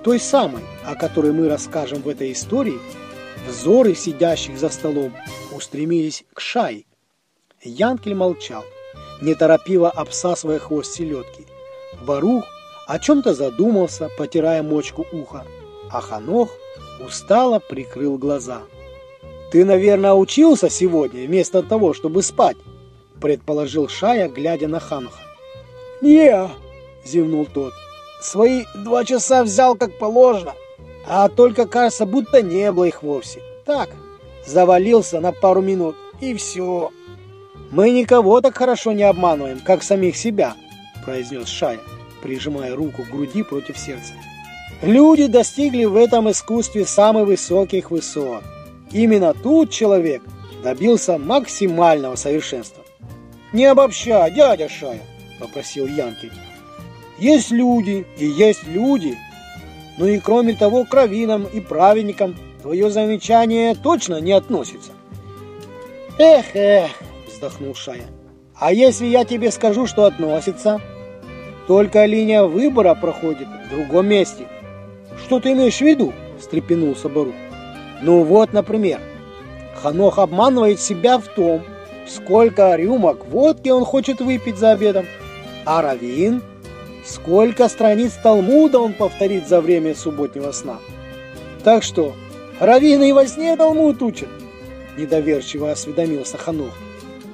той 0.04 0.20
самой, 0.20 0.64
о 0.86 0.96
которой 0.96 1.32
мы 1.32 1.48
расскажем 1.48 2.02
в 2.02 2.10
этой 2.10 2.32
истории, 2.32 2.80
взоры 3.48 3.94
сидящих 3.96 4.58
за 4.58 4.70
столом 4.70 5.14
устремились 5.52 6.26
к 6.34 6.40
Шай. 6.40 6.88
Янкель 7.62 8.16
молчал, 8.16 8.64
неторопиво 9.22 9.90
обсасывая 9.90 10.58
хвост 10.58 10.96
селедки. 10.96 11.46
Барух 12.06 12.44
о 12.88 13.00
чем-то 13.00 13.34
задумался, 13.34 14.10
потирая 14.18 14.64
мочку 14.64 15.06
уха, 15.12 15.46
а 15.96 16.02
Ханох 16.02 16.50
устало 17.00 17.60
прикрыл 17.60 18.18
глаза. 18.18 18.64
«Ты, 19.52 19.64
наверное, 19.64 20.14
учился 20.14 20.70
сегодня 20.70 21.26
вместо 21.26 21.64
того, 21.64 21.94
чтобы 21.94 22.22
спать?» 22.22 22.58
предположил 23.22 23.88
Шая, 23.88 24.28
глядя 24.28 24.68
на 24.68 24.82
Ханха. 24.82 25.22
«Не!»– 26.02 26.50
зевнул 27.06 27.46
тот. 27.46 27.72
«Свои 28.22 28.66
два 28.76 29.06
часа 29.06 29.44
взял 29.44 29.76
как 29.76 29.98
положено, 29.98 30.54
а 31.08 31.30
только, 31.30 31.66
кажется, 31.66 32.06
будто 32.06 32.42
не 32.42 32.70
было 32.74 32.86
их 32.86 33.02
вовсе. 33.02 33.42
Так, 33.66 33.90
завалился 34.46 35.22
на 35.22 35.32
пару 35.32 35.62
минут, 35.62 35.96
и 36.20 36.34
все». 36.36 36.92
«Мы 37.72 37.90
никого 37.90 38.42
так 38.42 38.58
хорошо 38.58 38.92
не 38.92 39.04
обманываем, 39.04 39.62
как 39.62 39.82
самих 39.82 40.18
себя»,– 40.18 40.56
произнес 41.06 41.48
Шая, 41.48 41.80
прижимая 42.22 42.76
руку 42.76 43.04
к 43.04 43.10
груди 43.10 43.44
против 43.44 43.78
сердца. 43.78 44.14
«Люди 44.82 45.28
достигли 45.28 45.86
в 45.86 45.96
этом 45.96 46.30
искусстве 46.30 46.86
самых 46.86 47.28
высоких 47.28 47.92
высот. 47.92 48.44
Именно 48.92 49.34
тут 49.34 49.72
человек 49.72 50.22
добился 50.64 51.18
максимального 51.18 52.16
совершенства. 52.16 52.84
«Не 53.54 53.66
обобщай, 53.66 54.32
дядя 54.32 54.68
Шая!»– 54.68 55.02
попросил 55.40 55.88
Янки. 55.88 56.32
«Есть 57.20 57.52
люди 57.52 58.06
и 58.18 58.26
есть 58.26 58.66
люди. 58.68 59.18
Ну 59.98 60.08
и 60.08 60.20
кроме 60.20 60.54
того, 60.54 60.84
к 60.84 60.94
раввинам 60.94 61.44
и 61.44 61.60
праведникам 61.60 62.36
твое 62.62 62.90
замечание 62.90 63.76
точно 63.76 64.20
не 64.20 64.34
относится». 64.34 64.92
«Эх, 66.18 66.56
эх!»– 66.56 66.92
вздохнул 67.32 67.76
Шая. 67.76 68.08
«А 68.60 68.74
если 68.74 69.06
я 69.06 69.24
тебе 69.24 69.52
скажу, 69.52 69.88
что 69.88 70.06
относится?» 70.06 70.82
«Только 71.68 72.06
линия 72.06 72.44
выбора 72.44 72.96
проходит 72.96 73.48
в 73.48 73.70
другом 73.70 74.08
месте». 74.08 74.48
«Что 75.26 75.40
ты 75.40 75.54
имеешь 75.54 75.78
в 75.78 75.82
виду?»– 75.82 76.14
встрепенулся 76.40 77.10
Бару. 77.10 77.34
«Ну 78.04 78.24
вот, 78.24 78.54
например, 78.54 79.00
Ханох 79.82 80.20
обманывает 80.20 80.80
себя 80.80 81.18
в 81.18 81.26
том, 81.26 81.64
сколько 82.08 82.76
рюмок 82.76 83.26
водки 83.26 83.70
он 83.70 83.86
хочет 83.86 84.22
выпить 84.22 84.60
за 84.60 84.74
обедом, 84.74 85.08
а 85.66 85.82
Равин, 85.82 86.44
сколько 87.04 87.68
страниц 87.70 88.14
Талмуда 88.22 88.78
он 88.78 88.94
повторит 88.94 89.48
за 89.48 89.62
время 89.62 89.96
субботнего 89.96 90.52
сна. 90.52 90.78
Так 91.64 91.82
что, 91.82 92.14
Равин 92.60 93.02
и 93.02 93.12
во 93.12 93.26
сне 93.26 93.58
Талмуд 93.58 94.04
учат, 94.04 94.30
недоверчиво 94.96 95.72
осведомился 95.72 96.38
Ханух. 96.38 96.74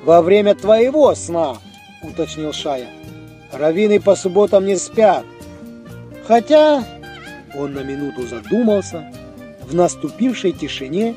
Во 0.06 0.22
время 0.22 0.56
твоего 0.56 1.14
сна, 1.14 1.58
уточнил 2.02 2.54
Шая. 2.54 2.88
Равины 3.52 4.00
по 4.00 4.16
субботам 4.16 4.66
не 4.66 4.78
спят. 4.78 5.26
Хотя, 6.26 6.86
он 7.56 7.74
на 7.74 7.84
минуту 7.84 8.28
задумался, 8.28 9.12
в 9.62 9.76
наступившей 9.76 10.52
тишине 10.52 11.16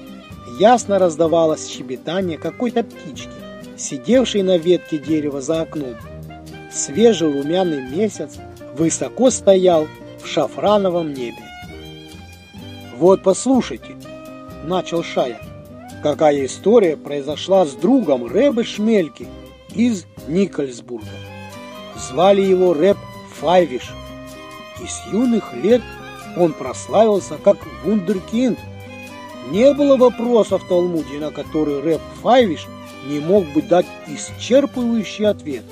ясно 0.59 0.99
раздавалось 0.99 1.69
щебетание 1.69 2.38
какой-то 2.38 2.85
птички, 2.85 3.31
сидевшей 3.76 4.43
на 4.43 4.59
ветке 4.59 4.99
дерева 4.99 5.41
за 5.41 5.62
окном. 5.62 5.97
Свежий 6.73 7.33
румяный 7.33 7.83
месяц 7.83 8.37
высоко 8.76 9.31
стоял 9.31 9.87
в 10.23 10.26
шафрановом 10.26 11.12
небе. 11.12 11.43
«Вот 12.97 13.23
послушайте»,— 13.23 13.97
начал 14.64 15.03
Шая,— 15.03 15.41
«какая 16.03 16.47
история 16.47 16.97
произошла 16.97 17.67
с 17.67 17.73
другом 17.73 18.26
Рэбе 18.26 18.64
Шмельки 18.64 19.26
из 19.75 20.07
Никольсбурга. 20.29 21.07
Звали 21.97 22.43
его 22.43 22.73
Рэб 22.75 22.97
Файвиш, 23.41 23.93
и 24.83 24.87
с 24.87 25.12
юных 25.12 25.53
лет 25.55 25.83
он 26.37 26.53
прославился 26.53 27.37
как 27.43 27.59
вундеркинд. 27.85 28.59
Не 29.50 29.73
было 29.75 29.97
вопросов 29.97 30.62
в 30.62 30.69
Талмуде, 30.69 31.19
на 31.19 31.31
который 31.31 31.81
Рэб 31.81 32.00
Файвиш 32.23 32.67
не 33.07 33.21
мог 33.21 33.45
бы 33.53 33.62
дать 33.62 33.87
исчерпывающий 34.07 35.26
ответ. 35.26 35.64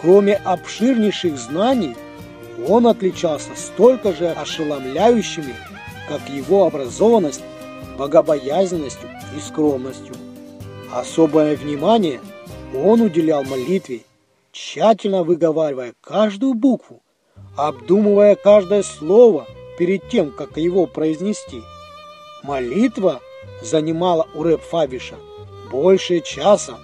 Кроме 0.00 0.36
обширнейших 0.36 1.38
знаний, 1.38 1.96
он 2.68 2.86
отличался 2.86 3.50
столько 3.56 4.12
же 4.12 4.28
ошеломляющими 4.28 5.54
как 6.10 6.28
его 6.28 6.66
образованность, 6.66 7.42
богобоязненностью 7.96 9.08
и 9.36 9.40
скромностью. 9.40 10.14
Особое 10.92 11.56
внимание 11.56 12.20
он 12.74 13.00
уделял 13.00 13.44
молитве, 13.44 14.00
тщательно 14.50 15.22
выговаривая 15.22 15.94
каждую 16.00 16.54
букву, 16.54 17.00
обдумывая 17.68 18.36
каждое 18.36 18.82
слово 18.82 19.46
перед 19.76 20.08
тем, 20.08 20.30
как 20.30 20.56
его 20.56 20.86
произнести. 20.86 21.62
Молитва 22.42 23.20
занимала 23.62 24.26
у 24.34 24.42
Рэб 24.42 24.62
Фабиша 24.62 25.16
больше 25.70 26.20
часа. 26.20 26.78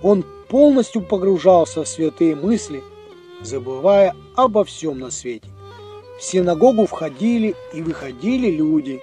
Он 0.00 0.24
полностью 0.48 1.02
погружался 1.02 1.82
в 1.82 1.88
святые 1.88 2.36
мысли, 2.36 2.82
забывая 3.42 4.14
обо 4.36 4.64
всем 4.64 5.00
на 5.00 5.10
свете. 5.10 5.48
В 6.18 6.22
синагогу 6.22 6.86
входили 6.86 7.56
и 7.72 7.82
выходили 7.82 8.50
люди. 8.50 9.00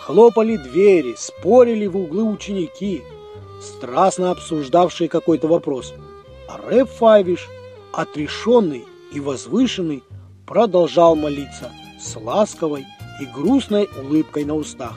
Хлопали 0.00 0.56
двери, 0.56 1.14
спорили 1.16 1.86
в 1.86 1.96
углы 1.96 2.24
ученики, 2.24 3.04
страстно 3.60 4.32
обсуждавшие 4.32 5.08
какой-то 5.08 5.46
вопрос. 5.46 5.94
А 6.48 6.58
Рэб 6.68 6.88
Файвиш, 6.88 7.48
отрешенный 7.92 8.84
и 9.12 9.20
возвышенный, 9.20 10.02
продолжал 10.46 11.14
молиться 11.16 11.70
с 12.00 12.16
ласковой 12.16 12.86
и 13.20 13.26
грустной 13.26 13.88
улыбкой 14.00 14.44
на 14.44 14.54
устах. 14.54 14.96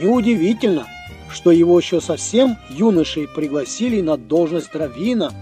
Неудивительно, 0.00 0.86
что 1.30 1.50
его 1.50 1.78
еще 1.78 2.00
совсем 2.00 2.56
юношей 2.70 3.28
пригласили 3.28 4.00
на 4.00 4.16
должность 4.16 4.74
равина 4.74 5.32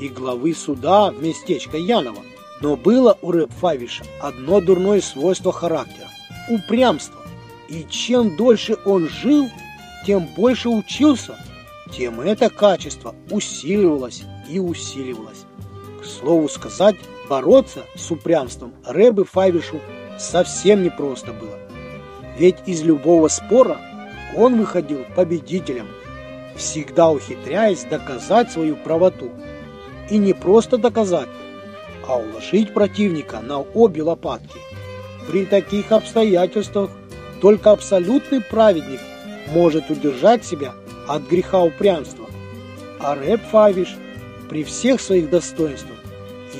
и 0.00 0.08
главы 0.08 0.54
суда 0.54 1.10
в 1.10 1.22
местечко 1.22 1.76
Янова. 1.76 2.20
Но 2.60 2.76
было 2.76 3.18
у 3.22 3.32
Рэб 3.32 3.50
Фавиша 3.60 4.04
одно 4.20 4.60
дурное 4.60 5.00
свойство 5.00 5.52
характера– 5.52 6.08
упрямство. 6.48 7.20
И 7.68 7.84
чем 7.88 8.36
дольше 8.36 8.76
он 8.84 9.08
жил, 9.08 9.48
тем 10.06 10.26
больше 10.36 10.68
учился, 10.68 11.36
тем 11.96 12.20
это 12.20 12.50
качество 12.50 13.14
усиливалось 13.30 14.22
и 14.48 14.58
усиливалось. 14.58 15.44
К 16.00 16.04
слову 16.04 16.48
сказать, 16.48 16.96
бороться 17.28 17.84
с 17.96 18.10
упрямством 18.10 18.74
Рэбы 18.86 19.24
Фавишу 19.24 19.80
совсем 20.18 20.82
непросто 20.82 21.32
было. 21.32 21.58
Ведь 22.38 22.56
из 22.66 22.82
любого 22.82 23.28
спора 23.28 23.78
он 24.36 24.58
выходил 24.58 25.04
победителем, 25.14 25.88
всегда 26.56 27.10
ухитряясь 27.10 27.84
доказать 27.84 28.50
свою 28.50 28.76
правоту. 28.76 29.30
И 30.10 30.18
не 30.18 30.32
просто 30.32 30.78
доказать, 30.78 31.28
а 32.06 32.18
уложить 32.18 32.74
противника 32.74 33.40
на 33.40 33.60
обе 33.60 34.02
лопатки. 34.02 34.58
При 35.30 35.46
таких 35.46 35.92
обстоятельствах 35.92 36.90
только 37.40 37.70
абсолютный 37.70 38.40
праведник 38.40 39.00
может 39.52 39.90
удержать 39.90 40.44
себя 40.44 40.74
от 41.08 41.22
греха 41.22 41.62
упрямства. 41.62 42.26
А 43.00 43.14
Рэб 43.14 43.40
Фавиш 43.50 43.96
при 44.48 44.64
всех 44.64 45.00
своих 45.00 45.30
достоинствах 45.30 46.01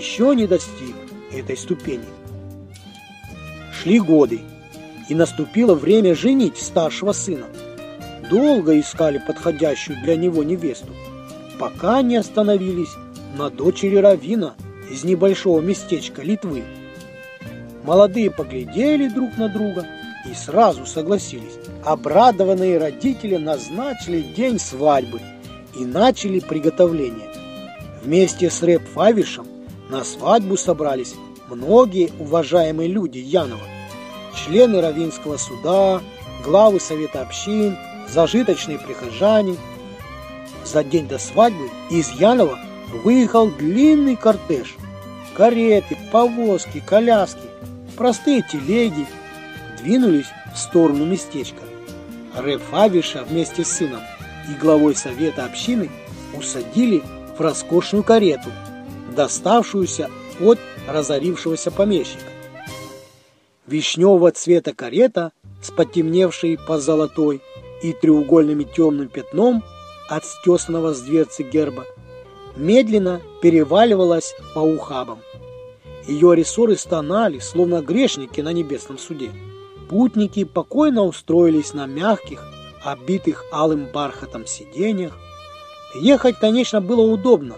еще 0.02 0.34
не 0.34 0.48
достиг 0.48 0.96
этой 1.32 1.56
ступени. 1.56 2.04
Шли 3.72 4.00
годы, 4.00 4.40
и 5.08 5.14
наступило 5.14 5.74
время 5.74 6.14
женить 6.16 6.56
старшего 6.58 7.12
сына. 7.12 7.46
Долго 8.28 8.80
искали 8.80 9.22
подходящую 9.24 10.02
для 10.02 10.16
него 10.16 10.42
невесту, 10.42 10.92
пока 11.58 12.02
не 12.02 12.16
остановились 12.16 12.94
на 13.36 13.48
дочери 13.48 13.96
Равина 13.96 14.54
из 14.90 15.04
небольшого 15.04 15.60
местечка 15.60 16.22
Литвы. 16.22 16.64
Молодые 17.84 18.30
поглядели 18.30 19.06
друг 19.08 19.36
на 19.36 19.48
друга 19.48 19.86
и 20.28 20.34
сразу 20.34 20.84
согласились. 20.84 21.58
Обрадованные 21.84 22.78
родители 22.78 23.36
назначили 23.36 24.20
день 24.20 24.58
свадьбы 24.58 25.20
и 25.78 25.84
начали 25.84 26.40
приготовление. 26.40 27.28
Вместе 28.02 28.50
с 28.50 28.62
Рэп 28.62 28.82
Фавишем 28.94 29.51
на 29.92 30.04
свадьбу 30.04 30.56
собрались 30.56 31.14
многие 31.50 32.10
уважаемые 32.18 32.88
люди 32.88 33.18
Янова, 33.18 33.60
члены 34.34 34.80
Равинского 34.80 35.36
суда, 35.36 36.00
главы 36.42 36.80
Совета 36.80 37.20
общин, 37.20 37.76
зажиточные 38.08 38.78
прихожане. 38.78 39.56
За 40.64 40.82
день 40.82 41.06
до 41.06 41.18
свадьбы 41.18 41.68
из 41.90 42.10
Янова 42.12 42.58
выехал 43.04 43.50
длинный 43.50 44.16
кортеж. 44.16 44.76
Кареты, 45.36 45.98
повозки, 46.10 46.82
коляски, 46.84 47.46
простые 47.94 48.42
телеги 48.50 49.06
двинулись 49.78 50.28
в 50.54 50.58
сторону 50.58 51.04
местечка. 51.04 51.64
Рэб 52.34 52.62
Фавиша 52.70 53.24
вместе 53.24 53.62
с 53.62 53.68
сыном 53.68 54.00
и 54.48 54.58
главой 54.58 54.96
совета 54.96 55.44
общины 55.44 55.90
усадили 56.32 57.02
в 57.36 57.40
роскошную 57.42 58.02
карету, 58.02 58.48
доставшуюся 59.14 60.10
от 60.40 60.58
разорившегося 60.88 61.70
помещика. 61.70 62.24
Вишневого 63.66 64.32
цвета 64.32 64.74
карета 64.74 65.32
с 65.62 65.70
потемневшей 65.70 66.58
по 66.58 66.78
золотой 66.78 67.40
и 67.82 67.92
треугольным 67.92 68.64
темным 68.64 69.08
пятном 69.08 69.62
от 70.08 70.24
стесанного 70.24 70.94
с 70.94 71.00
дверцы 71.00 71.42
герба 71.42 71.84
медленно 72.56 73.20
переваливалась 73.40 74.34
по 74.54 74.60
ухабам. 74.60 75.20
Ее 76.06 76.34
рессоры 76.34 76.76
стонали, 76.76 77.38
словно 77.38 77.80
грешники 77.80 78.40
на 78.40 78.52
небесном 78.52 78.98
суде. 78.98 79.30
Путники 79.88 80.44
покойно 80.44 81.04
устроились 81.04 81.74
на 81.74 81.86
мягких, 81.86 82.44
обитых 82.84 83.44
алым 83.52 83.86
бархатом 83.92 84.46
сиденьях. 84.46 85.16
Ехать, 85.94 86.36
конечно, 86.38 86.80
было 86.80 87.02
удобно, 87.02 87.54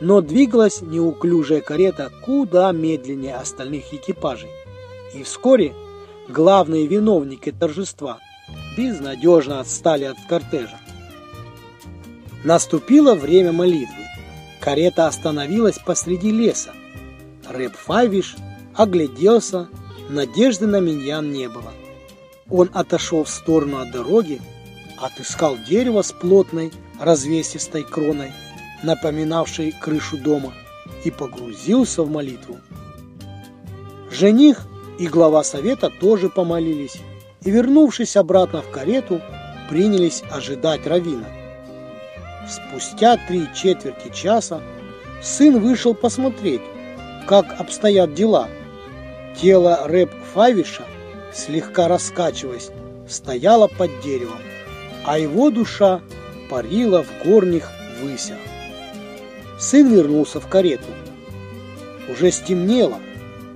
но 0.00 0.20
двигалась 0.20 0.82
неуклюжая 0.82 1.60
карета 1.60 2.12
куда 2.24 2.70
медленнее 2.72 3.36
остальных 3.36 3.92
экипажей. 3.92 4.50
И 5.14 5.22
вскоре 5.22 5.74
главные 6.28 6.86
виновники 6.86 7.50
торжества 7.52 8.18
безнадежно 8.76 9.60
отстали 9.60 10.04
от 10.04 10.16
кортежа. 10.28 10.78
Наступило 12.44 13.14
время 13.14 13.52
молитвы. 13.52 14.04
Карета 14.60 15.06
остановилась 15.06 15.78
посреди 15.78 16.30
леса. 16.30 16.72
Рэб 17.48 17.74
Файвиш 17.74 18.36
огляделся, 18.74 19.68
надежды 20.08 20.66
на 20.66 20.80
миньян 20.80 21.32
не 21.32 21.48
было. 21.48 21.72
Он 22.50 22.70
отошел 22.72 23.24
в 23.24 23.30
сторону 23.30 23.78
от 23.78 23.90
дороги, 23.90 24.40
отыскал 24.98 25.56
дерево 25.68 26.02
с 26.02 26.12
плотной, 26.12 26.72
развесистой 27.00 27.82
кроной, 27.82 28.32
напоминавшей 28.82 29.72
крышу 29.72 30.18
дома, 30.18 30.52
и 31.04 31.10
погрузился 31.10 32.02
в 32.02 32.10
молитву. 32.10 32.58
Жених 34.10 34.66
и 34.98 35.08
глава 35.08 35.44
совета 35.44 35.90
тоже 35.90 36.28
помолились, 36.28 36.98
и, 37.44 37.50
вернувшись 37.50 38.16
обратно 38.16 38.62
в 38.62 38.70
карету, 38.70 39.20
принялись 39.68 40.22
ожидать 40.30 40.86
Равина. 40.86 41.26
Спустя 42.48 43.16
три 43.28 43.48
четверти 43.54 44.10
часа 44.14 44.60
сын 45.22 45.58
вышел 45.60 45.94
посмотреть, 45.94 46.62
как 47.26 47.60
обстоят 47.60 48.14
дела. 48.14 48.48
Тело 49.40 49.82
Рэп 49.86 50.10
Фавиша, 50.32 50.84
слегка 51.34 51.88
раскачиваясь, 51.88 52.70
стояло 53.08 53.66
под 53.66 53.90
деревом, 54.00 54.40
а 55.04 55.18
его 55.18 55.50
душа 55.50 56.00
парила 56.48 57.02
в 57.02 57.24
горних 57.24 57.70
высях. 58.00 58.38
Сын 59.58 59.88
вернулся 59.88 60.40
в 60.40 60.46
карету. 60.48 60.88
Уже 62.10 62.30
стемнело. 62.30 62.98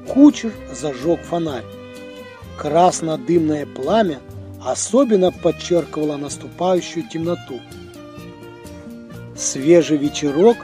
Кучер 0.09 0.53
зажег 0.73 1.21
фонарь. 1.23 1.65
Красно-дымное 2.59 3.67
пламя 3.67 4.21
особенно 4.65 5.31
подчеркивало 5.31 6.17
наступающую 6.17 7.09
темноту. 7.09 7.61
Свежий 9.37 9.97
вечерок 9.97 10.57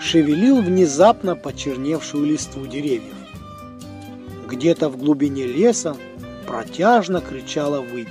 шевелил 0.00 0.62
внезапно 0.62 1.36
почерневшую 1.36 2.26
листву 2.26 2.66
деревьев. 2.66 3.14
Где-то 4.48 4.88
в 4.88 4.96
глубине 4.96 5.46
леса 5.46 5.96
протяжно 6.46 7.20
кричала 7.20 7.80
выпь. 7.80 8.08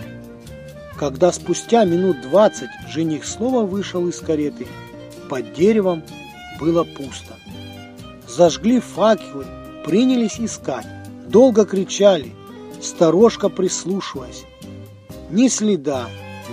Когда 0.97 1.31
спустя 1.31 1.83
минут 1.83 2.21
двадцать 2.21 2.69
жених 2.89 3.25
снова 3.25 3.65
вышел 3.65 4.07
из 4.07 4.19
кареты, 4.19 4.67
под 5.29 5.53
деревом 5.53 6.03
было 6.61 6.83
пусто. 6.83 7.35
Зажгли 8.27 8.79
факелы, 8.79 9.45
принялись 9.83 10.39
искать, 10.39 10.85
долго 11.27 11.65
кричали, 11.65 12.31
сторожка 12.79 13.49
прислушиваясь. 13.49 14.45
Ни 15.31 15.47
следа, 15.47 16.05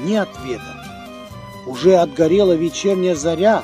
ни 0.04 0.14
ответа. 0.14 0.84
Уже 1.66 1.96
отгорела 1.96 2.54
вечерняя 2.54 3.14
заря, 3.14 3.62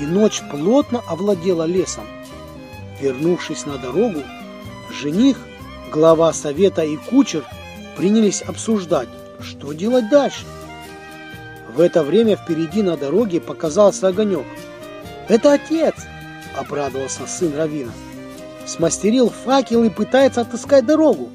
и 0.00 0.06
ночь 0.06 0.42
плотно 0.50 1.02
овладела 1.06 1.64
лесом. 1.64 2.04
Вернувшись 3.00 3.66
на 3.66 3.76
дорогу, 3.76 4.22
жених, 4.90 5.36
глава 5.92 6.32
совета 6.32 6.82
и 6.82 6.96
кучер 6.96 7.44
принялись 7.96 8.42
обсуждать, 8.42 9.08
что 9.40 9.72
делать 9.72 10.08
дальше. 10.08 10.46
В 11.76 11.80
это 11.80 12.02
время 12.02 12.36
впереди 12.36 12.82
на 12.82 12.96
дороге 12.96 13.40
показался 13.40 14.08
огонек. 14.08 14.46
«Это 15.28 15.54
отец!»– 15.54 15.94
обрадовался 16.56 17.26
сын 17.26 17.56
Равина. 17.56 17.92
Смастерил 18.66 19.30
факел 19.30 19.84
и 19.84 19.90
пытается 19.90 20.42
отыскать 20.42 20.86
дорогу. 20.86 21.30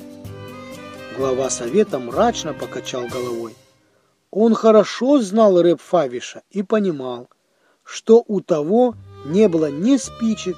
Глава 1.17 1.49
совета 1.49 1.99
мрачно 1.99 2.54
покачал 2.54 3.08
головой. 3.08 3.56
Он 4.32 4.54
хорошо 4.54 5.19
знал 5.19 5.62
рэп 5.62 5.82
Фавиша 5.82 6.43
и 6.52 6.62
понимал, 6.62 7.30
что 7.84 8.23
у 8.28 8.41
того 8.41 8.95
не 9.25 9.47
было 9.47 9.71
ни 9.71 9.97
спичек, 9.97 10.58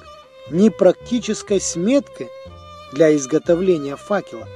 ни 0.50 0.68
практической 0.68 1.60
сметки 1.60 2.28
для 2.92 3.16
изготовления 3.16 3.96
факела. 3.96 4.46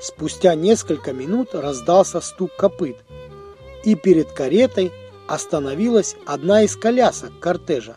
Спустя 0.00 0.54
несколько 0.54 1.12
минут 1.12 1.54
раздался 1.54 2.20
стук 2.20 2.54
копыт, 2.56 2.96
и 3.82 3.96
перед 3.96 4.30
каретой 4.30 4.92
остановилась 5.28 6.16
одна 6.26 6.62
из 6.62 6.76
колясок 6.76 7.38
кортежа. 7.40 7.96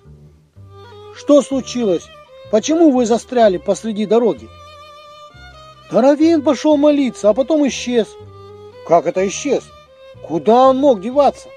«Что 1.16 1.42
случилось? 1.42 2.08
Почему 2.52 2.92
вы 2.92 3.06
застряли 3.06 3.58
посреди 3.58 4.06
дороги?» 4.06 4.48
Таравин 5.90 6.44
пошел 6.44 6.78
молиться, 6.78 7.30
а 7.30 7.34
потом 7.34 7.68
исчез. 7.68 8.08
Как 8.88 9.08
это 9.08 9.28
исчез? 9.28 9.64
Куда 10.22 10.70
он 10.70 10.78
мог 10.78 11.02
деваться? 11.02 11.50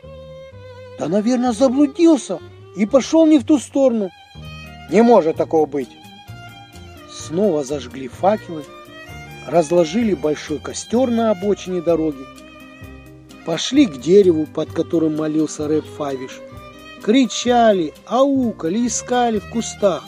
Да, 0.99 1.09
наверное, 1.09 1.53
заблудился 1.53 2.39
и 2.75 2.87
пошел 2.87 3.27
не 3.27 3.39
в 3.39 3.45
ту 3.45 3.59
сторону. 3.59 4.11
Не 4.91 5.03
может 5.03 5.37
такого 5.37 5.67
быть. 5.67 5.91
Снова 7.11 7.63
зажгли 7.63 8.09
факелы, 8.09 8.65
разложили 9.47 10.15
большой 10.15 10.59
костер 10.59 11.11
на 11.11 11.31
обочине 11.31 11.83
дороги, 11.83 12.25
пошли 13.47 13.87
к 13.87 13.99
дереву, 13.99 14.47
под 14.47 14.73
которым 14.73 15.17
молился 15.17 15.69
Рэп 15.69 15.85
Фавиш. 15.97 16.41
Кричали, 17.03 17.93
аукали, 18.07 18.87
искали 18.87 19.39
в 19.39 19.51
кустах. 19.51 20.05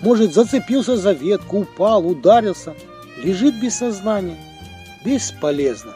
Может, 0.00 0.32
зацепился 0.32 0.96
за 0.96 1.12
ветку, 1.12 1.60
упал, 1.60 2.06
ударился– 2.06 2.74
лежит 3.22 3.60
без 3.60 3.76
сознания. 3.76 4.36
Бесполезно. 5.04 5.94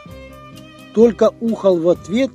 Только 0.93 1.31
ухал 1.41 1.77
в 1.77 1.89
ответ, 1.89 2.31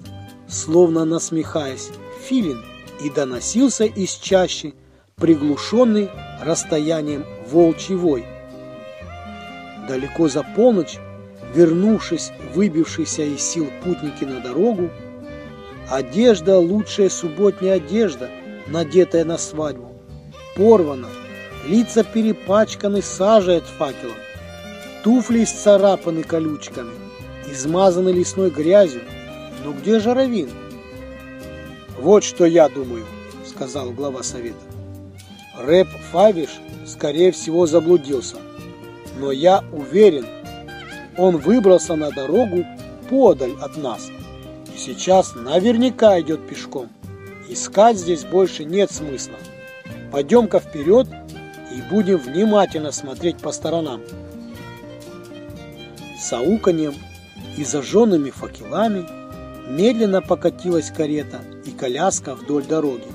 словно 0.49 1.05
насмехаясь, 1.05 1.91
филин, 2.23 2.63
и 3.03 3.11
доносился 3.11 3.85
из 3.85 4.15
чащи, 4.15 4.75
приглушенный 5.17 6.11
расстоянием 6.43 7.25
волчий 7.51 7.95
вой. 7.95 8.25
Далеко 9.89 10.29
за 10.29 10.43
полночь, 10.43 10.99
вернувшись, 11.55 12.33
выбившиеся 12.55 13.23
из 13.23 13.41
сил 13.41 13.71
путники 13.83 14.25
на 14.25 14.41
дорогу, 14.41 14.91
одежда, 15.89 16.59
лучшая 16.59 17.09
субботняя 17.09 17.75
одежда, 17.75 18.31
надетая 18.67 19.25
на 19.25 19.39
свадьбу, 19.39 19.93
порвана, 20.57 21.09
лица 21.67 22.05
перепачканы 22.05 23.03
сажей 23.03 23.59
от 23.59 23.65
факелов, 23.65 24.17
Туфли 25.03 25.45
исцарапаны 25.45 26.23
колючками, 26.23 26.93
измазаны 27.51 28.11
лесной 28.11 28.51
грязью. 28.51 29.01
Но 29.65 29.73
где 29.73 29.99
же 29.99 30.13
Равин? 30.13 30.51
Вот 31.99 32.23
что 32.23 32.45
я 32.45 32.69
думаю, 32.69 33.07
сказал 33.47 33.93
глава 33.93 34.23
совета. 34.23 34.59
Рэп 35.59 35.89
Фавиш, 36.13 36.51
скорее 36.87 37.33
всего, 37.33 37.67
заблудился. 37.67 38.37
Но 39.19 39.33
я 39.33 39.65
уверен, 39.73 40.27
он 41.21 41.37
выбрался 41.37 41.97
на 41.97 42.11
дорогу 42.11 42.65
подаль 43.09 43.55
от 43.61 43.77
нас. 43.77 44.11
И 44.75 44.79
сейчас 44.79 45.35
наверняка 45.35 46.19
идет 46.21 46.49
пешком. 46.49 46.89
Искать 47.49 47.99
здесь 47.99 48.25
больше 48.25 48.65
нет 48.65 48.91
смысла. 48.91 49.37
Пойдем-ка 50.11 50.61
вперед 50.61 51.07
и 51.77 51.83
будем 51.91 52.17
внимательно 52.17 52.91
смотреть 52.91 53.39
по 53.39 53.53
сторонам 53.53 54.01
с 56.21 56.33
ауканьем 56.33 56.95
и 57.57 57.65
зажженными 57.65 58.31
факелами 58.31 59.07
медленно 59.71 60.21
покатилась 60.21 60.91
карета 60.91 61.41
и 61.65 61.71
коляска 61.71 62.35
вдоль 62.35 62.65
дороги. 62.65 63.07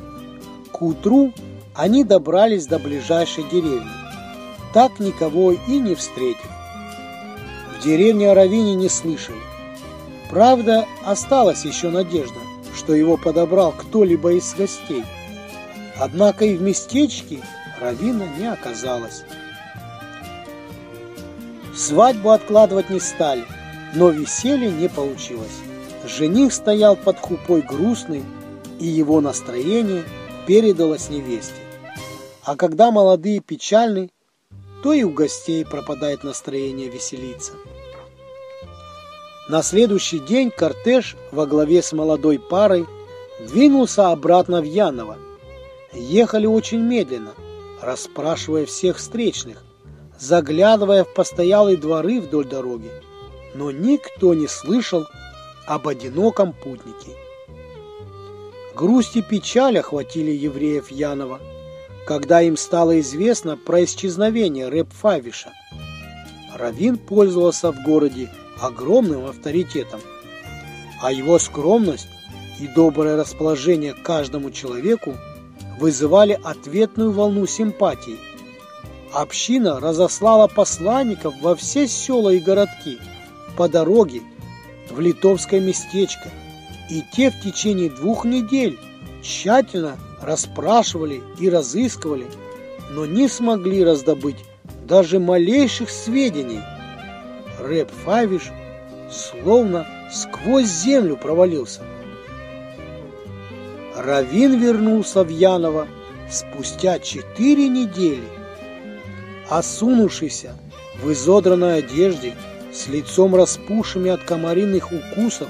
К 0.71 0.81
утру 0.81 1.33
они 1.75 2.03
добрались 2.03 2.65
до 2.65 2.79
ближайшей 2.79 3.43
деревни, 3.49 3.91
так 4.73 4.99
никого 4.99 5.51
и 5.51 5.79
не 5.79 5.95
встретив. 5.95 6.54
Деревне 7.85 8.31
о 8.31 8.47
не 8.47 8.89
слышали. 8.89 9.37
Правда, 10.31 10.87
осталась 11.05 11.65
еще 11.65 11.91
надежда, 11.91 12.39
что 12.75 12.95
его 12.95 13.15
подобрал 13.15 13.73
кто-либо 13.73 14.33
из 14.33 14.55
гостей. 14.55 15.03
Однако 15.95 16.45
и 16.45 16.57
в 16.57 16.63
местечке 16.63 17.43
Равина 17.79 18.25
не 18.39 18.51
оказалось. 18.51 19.23
Свадьбу 21.75 22.31
откладывать 22.31 22.89
не 22.89 22.99
стали, 22.99 23.45
но 23.93 24.09
веселье 24.09 24.71
не 24.71 24.89
получилось. 24.89 25.59
Жених 26.07 26.53
стоял 26.53 26.95
под 26.95 27.19
хупой 27.19 27.61
грустный, 27.61 28.23
и 28.79 28.87
его 28.87 29.21
настроение 29.21 30.03
передалось 30.47 31.09
невесте. 31.09 31.61
А 32.43 32.55
когда 32.55 32.89
молодые 32.89 33.41
печальны, 33.41 34.09
то 34.81 34.91
и 34.91 35.03
у 35.03 35.11
гостей 35.11 35.63
пропадает 35.63 36.23
настроение 36.23 36.89
веселиться. 36.89 37.53
На 39.47 39.61
следующий 39.61 40.17
день 40.17 40.49
кортеж 40.49 41.15
во 41.31 41.45
главе 41.45 41.83
с 41.83 41.93
молодой 41.93 42.39
парой 42.39 42.87
двинулся 43.39 44.09
обратно 44.09 44.59
в 44.59 44.63
Яново. 44.63 45.17
Ехали 45.93 46.47
очень 46.47 46.81
медленно, 46.81 47.31
расспрашивая 47.79 48.65
всех 48.65 48.97
встречных, 48.97 49.63
заглядывая 50.19 51.03
в 51.03 51.13
постоялые 51.13 51.77
дворы 51.77 52.21
вдоль 52.21 52.47
дороги, 52.47 52.89
но 53.53 53.69
никто 53.69 54.33
не 54.33 54.47
слышал 54.47 55.05
об 55.67 55.87
одиноком 55.87 56.51
путнике. 56.51 57.11
Грусть 58.75 59.15
и 59.15 59.21
печаль 59.21 59.77
охватили 59.77 60.31
евреев 60.31 60.89
Янова, 60.89 61.39
когда 62.07 62.41
им 62.41 62.57
стало 62.57 62.99
известно 62.99 63.57
про 63.57 63.83
исчезновение 63.83 64.69
Рэп 64.69 64.91
Фавиша. 64.91 65.53
Равин 66.55 66.97
пользовался 66.97 67.71
в 67.71 67.83
городе 67.83 68.31
огромным 68.59 69.25
авторитетом, 69.25 69.99
а 71.01 71.11
его 71.11 71.39
скромность 71.39 72.07
и 72.59 72.67
доброе 72.67 73.15
расположение 73.15 73.93
к 73.93 74.01
каждому 74.01 74.51
человеку 74.51 75.15
вызывали 75.79 76.39
ответную 76.43 77.11
волну 77.11 77.45
симпатии– 77.47 78.17
Община 79.15 79.79
разослала 79.79 80.47
посланников 80.47 81.35
во 81.39 81.55
все 81.55 81.87
села 81.87 82.31
и 82.31 82.39
городки 82.39 82.97
по 83.55 83.69
дороге 83.69 84.21
в 84.89 84.99
литовское 84.99 85.61
местечко, 85.61 86.29
и 86.89 87.01
те 87.13 87.31
в 87.31 87.39
течение 87.39 87.89
двух 87.89 88.25
недель 88.25 88.77
тщательно 89.23 89.95
расспрашивали 90.21 91.23
и 91.39 91.49
разыскивали, 91.49 92.25
но 92.91 93.05
не 93.05 93.29
смогли 93.29 93.85
раздобыть 93.85 94.43
даже 94.85 95.19
малейших 95.19 95.89
сведений. 95.89 96.59
Рэп 97.65 97.89
Фавиш 98.03 98.51
словно 99.11 99.87
сквозь 100.11 100.67
землю 100.67 101.17
провалился. 101.17 101.81
Равин 103.95 104.59
вернулся 104.59 105.23
в 105.23 105.29
Яново 105.29 105.87
спустя 106.29 106.99
четыре 106.99 107.67
недели. 107.67 108.27
Осунувшийся 109.49 110.55
в 111.01 111.11
изодранной 111.11 111.79
одежде, 111.79 112.35
с 112.71 112.87
лицом 112.87 113.35
распухшими 113.35 114.11
от 114.11 114.21
комариных 114.21 114.91
укусов, 114.91 115.47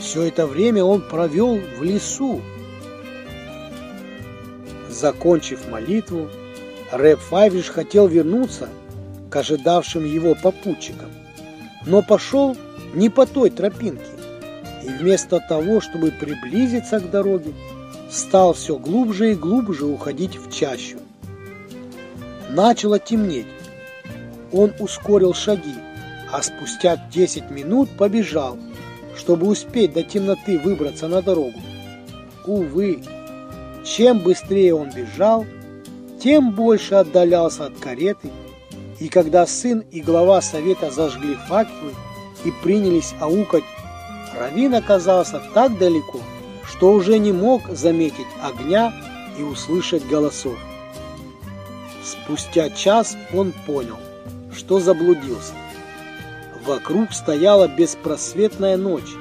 все 0.00 0.22
это 0.24 0.48
время 0.48 0.82
он 0.82 1.00
провел 1.02 1.60
в 1.78 1.82
лесу. 1.82 2.40
Закончив 4.88 5.68
молитву, 5.68 6.28
Рэп 6.90 7.20
Файвиш 7.20 7.68
хотел 7.68 8.08
вернуться 8.08 8.68
к 9.30 9.36
ожидавшим 9.36 10.04
его 10.04 10.34
попутчикам, 10.34 11.10
но 11.86 12.02
пошел 12.02 12.56
не 12.94 13.08
по 13.08 13.26
той 13.26 13.50
тропинке, 13.50 14.04
и 14.82 14.88
вместо 14.88 15.40
того, 15.40 15.80
чтобы 15.80 16.10
приблизиться 16.10 17.00
к 17.00 17.10
дороге, 17.10 17.52
стал 18.10 18.52
все 18.52 18.76
глубже 18.76 19.32
и 19.32 19.34
глубже 19.34 19.86
уходить 19.86 20.36
в 20.36 20.52
чащу. 20.52 20.98
Начало 22.50 22.98
темнеть. 22.98 23.46
Он 24.52 24.72
ускорил 24.78 25.34
шаги, 25.34 25.74
а 26.32 26.42
спустя 26.42 26.96
10 27.12 27.50
минут 27.50 27.88
побежал, 27.96 28.56
чтобы 29.16 29.48
успеть 29.48 29.92
до 29.92 30.02
темноты 30.02 30.58
выбраться 30.58 31.08
на 31.08 31.22
дорогу. 31.22 31.58
Увы, 32.46 33.02
чем 33.84 34.20
быстрее 34.20 34.74
он 34.74 34.90
бежал, 34.90 35.44
тем 36.22 36.52
больше 36.52 36.94
отдалялся 36.94 37.66
от 37.66 37.76
кареты, 37.78 38.30
и 38.98 39.08
когда 39.08 39.46
сын 39.46 39.80
и 39.90 40.00
глава 40.00 40.40
совета 40.40 40.90
зажгли 40.90 41.36
факелы 41.48 41.94
и 42.44 42.50
принялись 42.62 43.14
аукать, 43.20 43.64
Равин 44.38 44.74
оказался 44.74 45.42
так 45.54 45.78
далеко, 45.78 46.20
что 46.66 46.92
уже 46.92 47.18
не 47.18 47.32
мог 47.32 47.68
заметить 47.68 48.26
огня 48.42 48.92
и 49.38 49.42
услышать 49.42 50.06
голосов. 50.06 50.56
Спустя 52.02 52.70
час 52.70 53.16
он 53.34 53.52
понял, 53.66 53.96
что 54.52 54.80
заблудился. 54.80 55.52
Вокруг 56.64 57.12
стояла 57.12 57.68
беспросветная 57.68 58.76
ночь. 58.76 59.14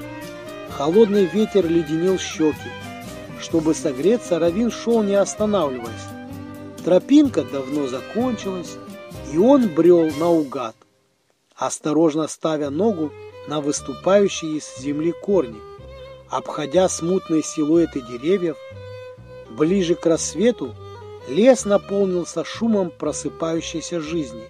Холодный 0.69 1.25
ветер 1.25 1.67
леденил 1.67 2.17
щеки. 2.17 2.69
Чтобы 3.39 3.75
согреться, 3.75 4.39
Равин 4.39 4.71
шел 4.71 5.03
не 5.03 5.15
останавливаясь. 5.15 5.93
Тропинка 6.83 7.43
давно 7.43 7.87
закончилась, 7.87 8.77
и 9.31 9.37
он 9.37 9.69
брел 9.69 10.09
наугад, 10.17 10.75
осторожно 11.55 12.27
ставя 12.27 12.69
ногу 12.69 13.11
на 13.47 13.61
выступающие 13.61 14.57
из 14.57 14.77
земли 14.79 15.11
корни, 15.11 15.59
обходя 16.29 16.89
смутные 16.89 17.43
силуэты 17.43 18.01
деревьев. 18.01 18.57
Ближе 19.49 19.95
к 19.95 20.05
рассвету 20.05 20.75
лес 21.29 21.65
наполнился 21.65 22.43
шумом 22.43 22.91
просыпающейся 22.91 24.01
жизни. 24.01 24.49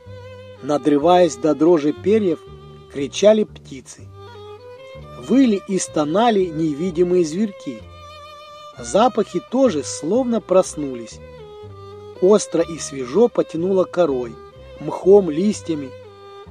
Надрываясь 0.64 1.36
до 1.36 1.54
дрожи 1.54 1.94
перьев, 1.94 2.40
кричали 2.92 3.44
птицы. 3.44 4.08
Выли 5.20 5.62
и 5.68 5.78
стонали 5.80 6.46
невидимые 6.46 7.26
зверьки. 7.26 7.82
Запахи 8.78 9.42
тоже 9.52 9.84
словно 9.84 10.42
проснулись. 10.42 11.20
Остро 12.22 12.62
и 12.62 12.78
свежо 12.80 13.28
потянуло 13.28 13.84
корой, 13.84 14.36
мхом, 14.80 15.30
листьями. 15.30 15.90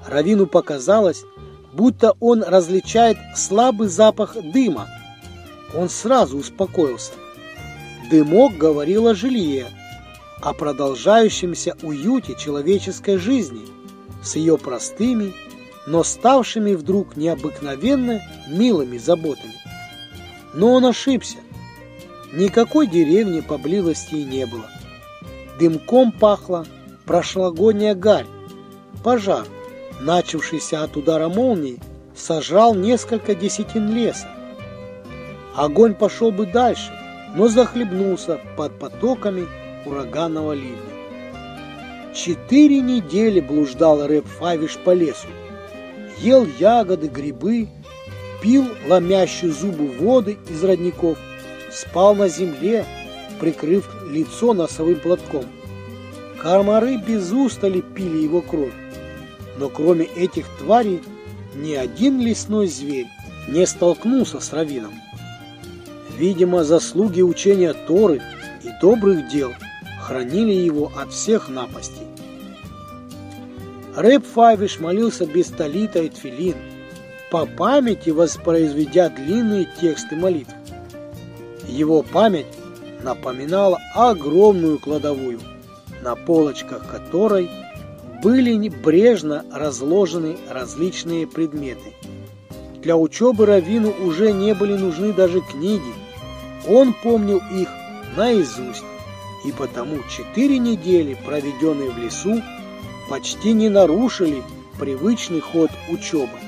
Равину 0.07 0.47
показалось, 0.47 1.25
будто 1.73 2.15
он 2.21 2.43
различает 2.43 3.17
слабый 3.37 3.89
запах 3.89 4.37
дыма. 4.41 4.89
Он 5.75 5.89
сразу 5.89 6.39
успокоился. 6.39 7.13
Дымок 8.11 8.57
говорил 8.57 9.09
о 9.09 9.15
жилье, 9.15 9.67
о 10.41 10.53
продолжающемся 10.53 11.77
уюте 11.83 12.37
человеческой 12.39 13.17
жизни 13.17 13.67
с 14.23 14.37
ее 14.37 14.59
простыми, 14.59 15.33
но 15.87 16.05
ставшими 16.05 16.75
вдруг 16.75 17.17
необыкновенно 17.17 18.23
милыми 18.49 18.99
заботами. 18.99 19.55
Но 20.53 20.73
он 20.73 20.87
ошибся. 20.87 21.39
Никакой 22.33 22.87
деревни 22.87 23.41
поблизости 23.41 24.17
и 24.17 24.25
не 24.25 24.47
было. 24.47 24.69
Дымком 25.59 26.13
пахла 26.13 26.67
прошлогодняя 27.07 27.95
гарь, 27.95 28.27
пожар– 29.03 29.47
начавшийся 30.01 30.83
от 30.83 30.97
удара 30.97 31.29
молнии, 31.29 31.81
сожрал 32.14 32.75
несколько 32.75 33.35
десятин 33.35 33.95
леса. 33.95 34.29
Огонь 35.55 35.95
пошел 35.95 36.31
бы 36.31 36.47
дальше, 36.47 36.93
но 37.37 37.49
захлебнулся 37.49 38.40
под 38.57 38.79
потоками 38.79 39.47
ураганного 39.87 40.53
ливня. 40.53 40.79
Четыре 42.14 42.81
недели 42.81 43.40
блуждал 43.40 44.07
Рэп 44.07 44.27
Фавиш 44.27 44.77
по 44.79 44.93
лесу. 44.93 45.27
Ел 46.19 46.47
ягоды, 46.59 47.09
грибы, 47.09 47.69
пил 48.40 48.67
ломящую 48.87 49.53
зубы 49.53 49.88
воды 49.99 50.38
из 50.49 50.62
родников, 50.62 51.19
спал 51.73 52.14
на 52.14 52.29
земле, 52.29 52.85
прикрыв 53.40 53.88
лицо 54.09 54.55
носовым 54.55 55.01
платком. 55.01 55.45
Комары 56.45 56.99
без 56.99 57.33
устали 57.33 57.81
пили 57.81 58.19
его 58.19 58.43
кровь. 58.43 58.75
Но 59.57 59.71
кроме 59.71 60.05
этих 60.05 60.47
тварей 60.59 61.01
ни 61.55 61.73
один 61.73 62.21
лесной 62.21 62.67
зверь 62.67 63.07
не 63.49 63.67
столкнулся 63.67 64.41
с 64.41 64.53
равином. 64.53 64.93
Видимо, 66.19 66.63
заслуги 66.63 67.23
учения 67.23 67.73
Торы 67.73 68.21
и 68.63 68.69
добрых 68.83 69.27
дел 69.29 69.53
хранили 70.03 70.53
его 70.53 70.93
от 70.95 71.15
всех 71.15 71.49
напастей. 71.49 72.07
Рэп 73.97 74.27
Файвиш 74.35 74.81
молился 74.81 75.25
без 75.25 75.47
талита 75.47 76.03
и 76.03 76.11
тфилин, 76.11 76.57
по 77.31 77.47
памяти 77.47 78.11
воспроизведя 78.11 79.09
длинные 79.09 79.67
тексты 79.81 80.15
молитв. 80.15 80.53
Его 81.67 82.03
память 82.03 82.47
напоминала 83.03 83.81
огромную 83.95 84.79
кладовую, 84.79 85.41
на 86.05 86.14
полочках 86.14 86.87
которой– 86.88 87.51
были 88.25 88.55
небрежно 88.55 89.45
разложены 89.53 90.38
различные 90.49 91.27
предметы. 91.27 91.93
Для 92.83 92.97
учебы 92.97 93.45
Равину 93.45 93.93
уже 94.03 94.33
не 94.33 94.55
были 94.55 94.79
нужны 94.79 95.12
даже 95.12 95.43
книги. 95.43 95.93
Он 96.67 96.95
помнил 97.03 97.43
их 97.53 97.69
наизусть, 98.17 98.83
и 99.45 99.53
потому 99.53 99.99
четыре 100.09 100.59
недели, 100.59 101.19
проведенные 101.27 101.90
в 101.90 101.99
лесу, 101.99 102.43
почти 103.11 103.53
не 103.53 103.69
нарушили 103.69 104.43
привычный 104.81 105.40
ход 105.40 105.71
учебы. 105.90 106.38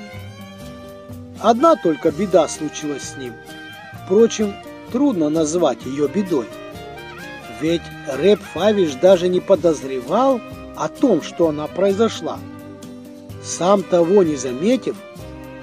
Одна 1.42 1.76
только 1.76 2.10
беда 2.10 2.48
случилась 2.48 3.02
с 3.02 3.16
ним. 3.18 3.34
Впрочем, 4.04 4.54
трудно 4.92 5.28
назвать 5.28 5.84
ее 5.84 6.08
бедой. 6.08 6.46
Ведь 7.60 7.82
Рэп 8.08 8.40
Фавиш 8.52 8.94
даже 8.94 9.28
не 9.28 9.40
подозревал, 9.40 10.40
о 10.76 10.88
том, 10.88 11.22
что 11.22 11.48
она 11.48 11.66
произошла. 11.66 12.38
Сам 13.42 13.82
того 13.82 14.22
не 14.22 14.36
заметив, 14.36 14.96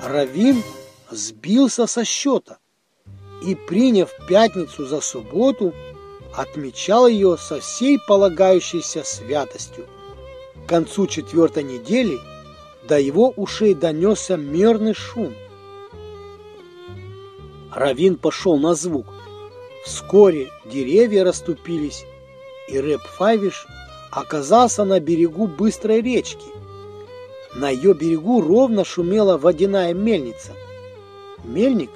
Равин 0.04 0.64
сбился 1.12 1.86
со 1.86 2.04
счета 2.04 2.58
и, 3.46 3.56
приняв 3.56 4.10
пятницу 4.28 4.86
за 4.86 5.02
субботу, 5.02 5.74
отмечал 6.36 7.08
ее 7.08 7.38
со 7.38 7.60
всей 7.60 8.00
полагающейся 8.08 9.04
святостью. 9.04 9.86
К 10.66 10.70
концу 10.70 11.08
четвертой 11.08 11.64
недели 11.64 12.20
до 12.88 13.00
его 13.00 13.30
ушей 13.36 13.76
донесся 13.76 14.36
мерный 14.36 14.94
шум. 14.94 15.34
Равин 17.72 18.18
пошел 18.18 18.58
на 18.58 18.74
звук. 18.74 19.06
Вскоре 19.84 20.50
деревья 20.66 21.26
расступились, 21.26 22.06
и 22.70 22.80
Рэп 22.80 23.02
Файвиш 23.02 23.68
оказался 24.12 24.86
на 24.86 25.02
берегу 25.02 25.46
быстрой 25.46 26.02
речки. 26.02 26.48
На 27.54 27.70
ее 27.70 27.94
берегу 27.94 28.42
ровно 28.42 28.86
шумела 28.86 29.38
водяная 29.38 29.94
мельница. 29.94 30.54
Мельник, 31.44 31.90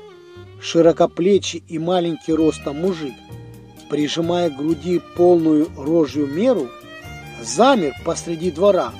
широкоплечий 0.59 1.63
и 1.69 1.79
маленький 1.79 2.33
ростом 2.33 2.81
мужик, 2.81 3.13
прижимая 3.89 4.49
к 4.49 4.57
груди 4.57 5.01
полную 5.15 5.69
рожью 5.77 6.27
меру, 6.27 6.67
замер 7.41 7.93
посреди 8.03 8.51
двора, 8.51 8.91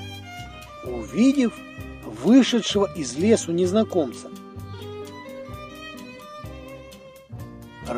увидев 0.84 1.52
вышедшего 2.22 2.90
из 2.96 3.16
лесу 3.16 3.52
незнакомца. 3.52 4.28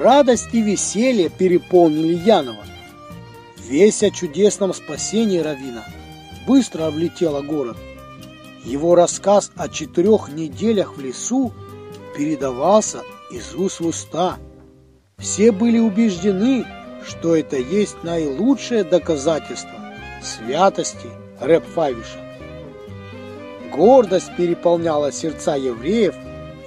Радость 0.01 0.49
и 0.53 0.63
веселье 0.63 1.29
переполнили 1.29 2.15
Янова. 2.15 2.65
Весть 3.59 4.03
о 4.03 4.11
чудесном 4.11 4.73
спасении 4.73 5.41
Равина 5.41 5.85
быстро 6.47 6.87
облетела 6.87 7.43
город. 7.43 7.77
Его 8.65 8.95
рассказ 8.95 9.53
о 9.57 9.69
четырех 9.69 10.31
неделях 10.31 10.97
в 10.97 11.03
лесу 11.03 11.53
передавался 12.17 13.03
из 13.31 13.55
уст 13.55 13.81
в 13.81 13.89
уста. 13.89 14.39
Все 15.19 15.53
были 15.53 15.79
убеждены, 15.79 16.65
что 17.07 17.37
это 17.37 17.59
есть 17.59 18.03
наилучшее 18.03 18.85
доказательство 18.85 19.79
святости 20.23 21.11
Рэп 21.41 21.67
Фавиша. 21.75 22.39
Гордость 23.71 24.35
переполняла 24.35 25.13
сердца 25.13 25.57
евреев, 25.57 26.15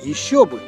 еще 0.03 0.45
бы. 0.45 0.59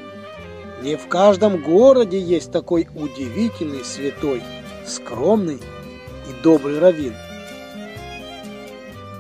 Не 0.86 0.98
в 0.98 1.08
каждом 1.08 1.64
городе 1.64 2.20
есть 2.20 2.52
такой 2.52 2.88
удивительный 2.94 3.84
святой, 3.84 4.44
скромный 4.86 5.56
и 5.56 6.44
добрый 6.44 6.78
раввин. 6.78 7.16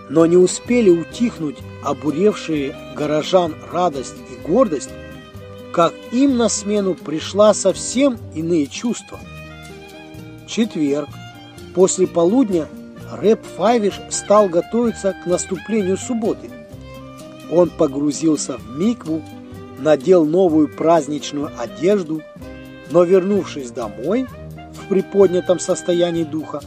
Но 0.07 0.27
не 0.27 0.37
успели 0.37 0.91
утихнуть 0.91 1.57
обуревшие 1.83 2.75
горожан 2.95 3.55
радость 3.71 4.13
и 4.31 4.47
гордость, 4.47 4.91
как 5.73 5.91
им 6.11 6.37
на 6.37 6.49
смену 6.49 6.93
пришла 6.93 7.55
совсем 7.55 8.19
иные 8.35 8.67
чувства. 8.67 9.19
Четверг. 10.47 11.09
После 11.73 12.05
полудня 12.05 12.67
Рэп 13.11 13.43
Файвиш 13.57 13.99
стал 14.11 14.49
готовиться 14.49 15.15
к 15.23 15.25
наступлению 15.25 15.97
субботы. 15.97 16.47
Он 17.51 17.71
погрузился 17.71 18.57
в 18.57 18.77
микву, 18.77 19.23
надел 19.79 20.25
новую 20.25 20.67
праздничную 20.67 21.51
одежду, 21.57 22.21
но 22.91 23.03
вернувшись 23.03 23.71
домой 23.71 24.27
в 24.73 24.87
приподнятом 24.87 25.59
состоянии 25.59 26.23
духа, 26.23 26.61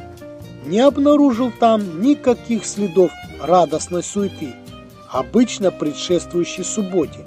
не 0.66 0.81
обнаружил 0.81 1.53
там 1.59 2.03
никаких 2.03 2.66
следов 2.66 3.11
радостной 3.40 4.03
суеты, 4.03 4.55
обычно 5.11 5.71
предшествующей 5.71 6.64
субботе 6.64 7.25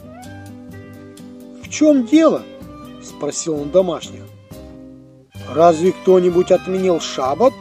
чем 1.71 2.05
дело?»– 2.05 2.43
спросил 3.03 3.59
он 3.59 3.71
домашних. 3.71 4.21
«Разве 5.49 5.93
кто-нибудь 5.93 6.51
отменил 6.51 6.99
шаббат?» 6.99 7.53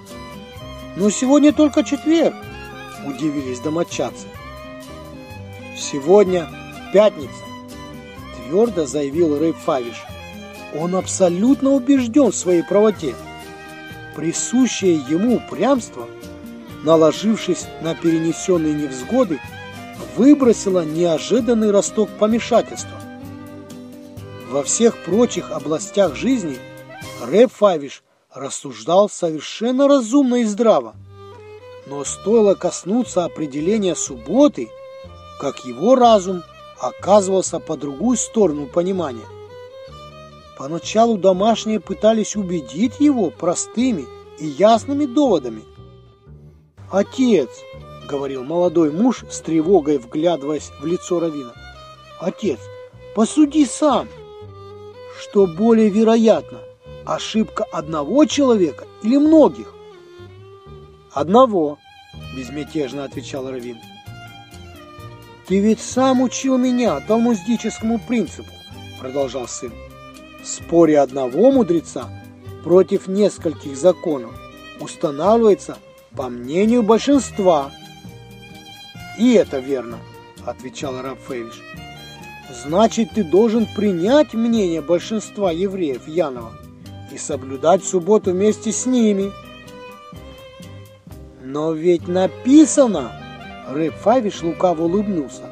«Но 0.97 1.09
сегодня 1.09 1.53
только 1.53 1.85
четверг»,– 1.85 2.35
удивились 3.07 3.61
домочадцы. 3.61 4.27
«Сегодня 5.79 6.49
пятница»,– 6.93 7.33
твердо 8.51 8.85
заявил 8.85 9.39
Рэй 9.39 9.53
Фавиш. 9.53 10.03
Он 10.75 10.97
абсолютно 10.97 11.71
убежден 11.71 12.33
в 12.33 12.37
своей 12.37 12.63
правоте. 12.63 13.15
Присущее 14.17 14.95
ему 14.95 15.37
упрямство, 15.37 16.07
наложившись 16.85 17.67
на 17.81 17.95
перенесенные 17.95 18.75
невзгоды, 18.75 19.41
выбросило 20.17 20.85
неожиданный 20.85 21.71
росток 21.71 22.11
помешательства. 22.19 22.99
Во 24.51 24.65
всех 24.65 24.97
прочих 25.05 25.53
областях 25.53 26.17
жизни 26.17 26.59
Рэп 27.23 27.53
Фавиш 27.53 28.03
рассуждал 28.35 29.09
совершенно 29.09 29.87
разумно 29.87 30.37
и 30.37 30.45
здраво. 30.45 30.97
Но 31.87 32.05
стоило 32.05 32.55
коснуться 32.55 33.25
определения 33.25 33.95
субботы, 33.95 34.71
как 35.41 35.65
его 35.65 35.95
разум 35.95 36.43
оказывался 36.81 37.61
по 37.61 37.77
другую 37.77 38.17
сторону 38.17 38.67
понимания. 38.67 39.27
Поначалу 40.59 41.17
домашние 41.17 41.81
пытались 41.81 42.37
убедить 42.37 43.01
его 43.01 43.31
простыми 43.31 44.07
и 44.39 44.47
ясными 44.47 45.07
доводами. 45.07 45.63
«Отец!»— 46.91 47.49
говорил 48.09 48.45
молодой 48.45 48.91
муж 48.91 49.25
с 49.31 49.41
тревогой, 49.41 49.99
вглядываясь 49.99 50.71
в 50.81 50.87
лицо 50.87 51.21
Равина. 51.21 51.53
«Отец, 52.19 52.59
посуди 53.15 53.65
сам!» 53.65 54.09
что 55.21 55.47
более 55.47 55.91
вероятно, 55.91 56.59
ошибка 57.05 57.65
одного 57.65 58.25
человека 58.25 58.87
или 59.03 59.17
многих? 59.19 59.75
Одного, 61.13 61.79
безмятежно 62.35 63.05
отвечал 63.05 63.51
Равин. 63.51 63.79
Ты 65.51 65.59
ведь 65.59 65.81
сам 65.81 66.21
учил 66.21 66.57
меня 66.59 67.01
талмудическому 67.01 67.99
принципу, 67.99 68.53
продолжал 69.01 69.49
сын. 69.49 69.73
В 70.41 70.47
споре 70.47 71.01
одного 71.01 71.51
мудреца 71.51 72.09
против 72.63 73.09
нескольких 73.09 73.77
законов 73.77 74.31
устанавливается 74.79 75.77
по 76.15 76.29
мнению 76.29 76.85
большинства. 76.85 77.73
И 79.19 79.33
это 79.33 79.59
верно, 79.59 79.99
отвечал 80.47 80.95
Фейвиш. 81.27 81.61
Значит, 82.63 83.11
ты 83.17 83.25
должен 83.25 83.67
принять 83.67 84.35
мнение 84.35 84.81
большинства 84.81 85.51
евреев 85.51 86.07
Янова 86.07 86.53
и 87.13 87.19
соблюдать 87.19 87.83
субботу 87.83 88.31
вместе 88.31 88.71
с 88.71 88.87
ними. 88.87 89.33
Но 91.43 91.73
ведь 91.73 92.07
написано, 92.07 93.20
Рэб 93.71 93.95
Фавиш 93.95 94.43
лукаво 94.43 94.83
улыбнулся, 94.83 95.45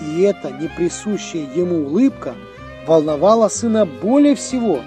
и 0.00 0.22
эта 0.22 0.50
неприсущая 0.50 1.46
ему 1.54 1.86
улыбка 1.86 2.34
волновала 2.86 3.48
сына 3.48 3.84
более 3.84 4.34
всего. 4.34 4.80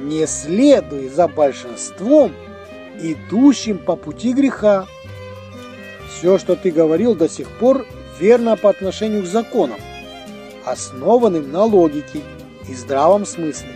Не 0.00 0.26
следуй 0.26 1.08
за 1.08 1.28
большинством, 1.28 2.32
идущим 3.00 3.78
по 3.78 3.96
пути 3.96 4.32
греха. 4.32 4.86
Все, 6.10 6.38
что 6.38 6.56
ты 6.56 6.70
говорил 6.70 7.14
до 7.14 7.28
сих 7.28 7.48
пор, 7.58 7.86
верно 8.18 8.56
по 8.56 8.70
отношению 8.70 9.22
к 9.22 9.26
законам 9.26 9.78
основанным 10.70 11.50
на 11.50 11.64
логике 11.64 12.20
и 12.68 12.74
здравом 12.74 13.24
смысле. 13.24 13.70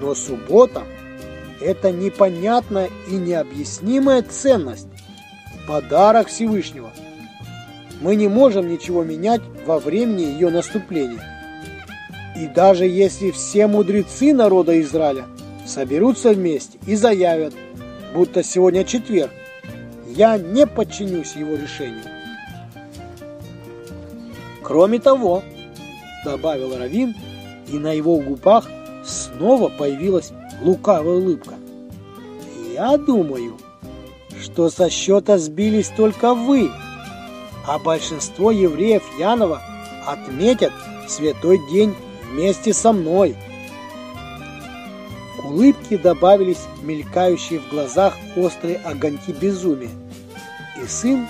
Но 0.00 0.14
суббота– 0.14 0.82
это 1.60 1.90
непонятная 1.90 2.90
и 3.08 3.14
необъяснимая 3.14 4.22
ценность, 4.22 4.86
подарок 5.68 6.28
Всевышнего. 6.28 6.90
Мы 8.00 8.16
не 8.16 8.26
можем 8.26 8.68
ничего 8.68 9.04
менять 9.04 9.42
во 9.66 9.78
времени 9.78 10.22
ее 10.22 10.48
наступления. 10.48 11.22
И 12.36 12.46
даже 12.46 12.86
если 12.86 13.30
все 13.32 13.66
мудрецы 13.66 14.32
народа 14.32 14.80
Израиля 14.80 15.26
соберутся 15.66 16.32
вместе 16.32 16.78
и 16.86 16.96
заявят, 16.96 17.52
будто 18.14 18.42
сегодня 18.42 18.84
четверг, 18.84 19.30
я 20.06 20.38
не 20.38 20.66
подчинюсь 20.66 21.36
его 21.36 21.54
решению. 21.56 22.04
Кроме 24.62 24.98
того, 25.00 25.42
добавил 26.24 26.78
Равин, 26.78 27.14
и 27.70 27.78
на 27.78 27.92
его 27.92 28.16
губах 28.18 28.70
снова 29.04 29.68
появилась 29.68 30.32
лукавая 30.62 31.16
улыбка. 31.16 31.54
«Я 32.72 32.96
думаю, 32.96 33.58
что 34.42 34.70
со 34.70 34.90
счета 34.90 35.38
сбились 35.38 35.90
только 35.96 36.34
вы, 36.34 36.70
а 37.66 37.78
большинство 37.78 38.50
евреев 38.50 39.02
Янова 39.18 39.62
отметят 40.06 40.72
святой 41.08 41.60
день 41.70 41.94
вместе 42.30 42.72
со 42.72 42.92
мной». 42.92 43.36
К 45.38 45.44
улыбке 45.44 45.96
добавились 45.96 46.66
мелькающие 46.82 47.60
в 47.60 47.68
глазах 47.70 48.14
острые 48.36 48.76
огоньки 48.78 49.32
безумия, 49.32 49.90
и 50.82 50.86
сын 50.86 51.26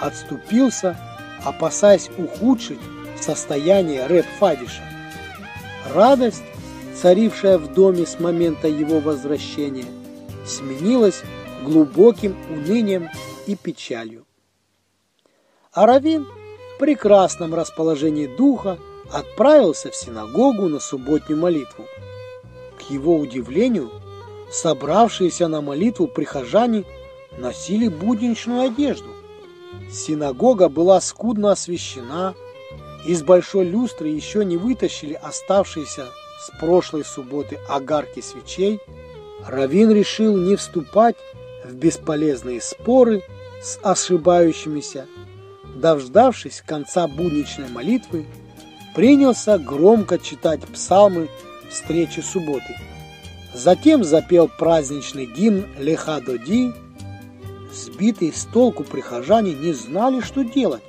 отступился, 0.00 0.98
опасаясь 1.44 2.10
ухудшить 2.18 2.80
состояние 3.20 4.06
Рэп 4.06 4.26
Фавиша. 4.38 4.82
Радость, 5.94 6.42
царившая 7.00 7.58
в 7.58 7.72
доме 7.72 8.06
с 8.06 8.18
момента 8.18 8.68
его 8.68 9.00
возвращения, 9.00 9.86
сменилась 10.46 11.22
глубоким 11.62 12.36
унынием 12.50 13.08
и 13.46 13.56
печалью. 13.56 14.26
А 15.72 15.86
Равин 15.86 16.26
в 16.74 16.78
прекрасном 16.78 17.54
расположении 17.54 18.26
духа 18.26 18.78
отправился 19.10 19.90
в 19.90 19.96
синагогу 19.96 20.68
на 20.68 20.80
субботнюю 20.80 21.40
молитву. 21.40 21.86
К 22.78 22.90
его 22.90 23.16
удивлению, 23.16 23.90
собравшиеся 24.50 25.48
на 25.48 25.60
молитву 25.60 26.08
прихожане 26.08 26.84
носили 27.38 27.88
будничную 27.88 28.62
одежду. 28.62 29.08
Синагога 29.90 30.68
была 30.68 31.00
скудно 31.00 31.52
освещена, 31.52 32.34
из 33.04 33.22
большой 33.22 33.64
люстры 33.64 34.08
еще 34.08 34.44
не 34.44 34.56
вытащили 34.56 35.14
оставшиеся 35.14 36.06
с 36.40 36.50
прошлой 36.58 37.04
субботы 37.04 37.58
огарки 37.68 38.20
свечей, 38.20 38.80
Равин 39.46 39.90
решил 39.90 40.36
не 40.36 40.56
вступать 40.56 41.16
в 41.64 41.74
бесполезные 41.74 42.60
споры 42.60 43.22
с 43.62 43.78
ошибающимися. 43.82 45.06
Дождавшись 45.74 46.62
конца 46.66 47.06
будничной 47.06 47.68
молитвы, 47.68 48.26
принялся 48.94 49.58
громко 49.58 50.18
читать 50.18 50.60
псалмы 50.66 51.28
встречи 51.70 52.20
субботы. 52.20 52.76
Затем 53.54 54.04
запел 54.04 54.48
праздничный 54.48 55.26
гимн 55.26 55.66
«Леха 55.78 56.20
Доди». 56.20 56.72
Сбитые 57.72 58.32
с 58.32 58.44
толку 58.44 58.84
прихожане 58.84 59.54
не 59.54 59.72
знали, 59.72 60.20
что 60.20 60.42
делать. 60.42 60.82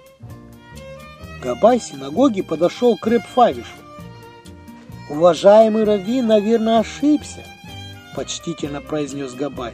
Габай 1.42 1.80
синагоги 1.80 2.42
подошел 2.42 2.98
к 2.98 3.08
Рэб 3.08 3.24
Фавишу. 3.24 3.68
Уважаемый 5.10 5.84
Рави, 5.84 6.22
наверное, 6.22 6.80
ошибся. 6.80 7.44
почтительно 8.16 8.80
произнес 8.82 9.34
Габай. 9.34 9.74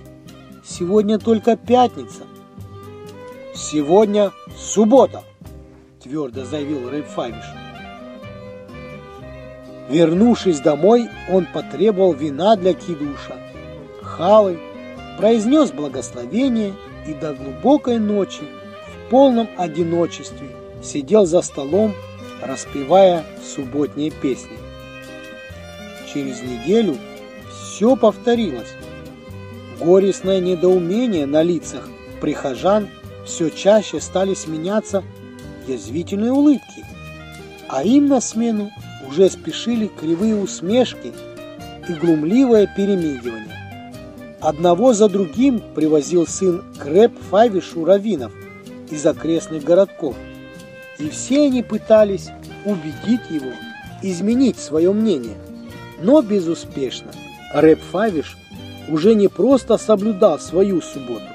Сегодня 0.70 1.18
только 1.18 1.58
пятница. 1.58 2.28
Сегодня 3.56 4.32
суббота, 4.56 5.24
твердо 6.02 6.46
заявил 6.46 6.90
Рэйб 6.92 7.08
Фавиш. 7.08 7.44
Вернувшись 9.90 10.60
домой, 10.60 11.10
он 11.28 11.48
потребовал 11.52 12.14
вина 12.14 12.56
для 12.56 12.76
кидуша, 12.76 13.36
халы, 14.04 14.60
произнес 15.18 15.72
благословение 15.72 16.76
и 17.08 17.16
до 17.16 17.34
глубокой 17.34 17.98
ночи 17.98 18.44
в 18.44 19.10
полном 19.10 19.50
одиночестве 19.58 20.50
сидел 20.84 21.26
за 21.26 21.42
столом, 21.42 21.94
распевая 22.44 23.26
субботние 23.44 24.12
песни. 24.12 24.58
Через 26.14 26.44
неделю 26.44 26.96
все 27.50 27.96
повторилось. 27.96 28.70
Горестное 29.80 30.42
недоумение 30.42 31.26
на 31.26 31.42
лицах 31.42 31.88
прихожан 32.20 32.90
все 33.26 33.50
чаще 33.50 34.02
стали 34.02 34.34
сменяться 34.34 35.04
язвительные 35.68 36.34
улыбки, 36.34 36.86
а 37.70 37.84
им 37.84 38.08
на 38.08 38.20
смену 38.20 38.72
уже 39.08 39.30
спешили 39.30 39.88
кривые 39.88 40.36
усмешки 40.36 41.14
и 41.88 41.94
глумливое 41.94 42.68
перемигивание. 42.76 43.56
Одного 44.42 44.94
за 44.94 45.08
другим 45.08 45.62
привозил 45.76 46.28
сын 46.28 46.64
Крэп 46.78 47.14
Фавишу 47.30 47.86
раввинов 47.86 48.34
из 48.90 49.06
окрестных 49.06 49.64
городков, 49.64 50.16
и 50.98 51.10
все 51.10 51.46
они 51.46 51.64
пытались 51.64 52.30
убедить 52.66 53.30
его 53.30 53.52
изменить 54.02 54.58
свое 54.58 54.92
мнение, 54.92 55.38
но 56.02 56.22
безуспешно. 56.22 57.12
Рэп 57.54 57.80
Фавиш 57.92 58.38
уже 58.90 59.16
не 59.16 59.28
просто 59.28 59.78
соблюдал 59.78 60.40
свою 60.40 60.82
субботу, 60.82 61.28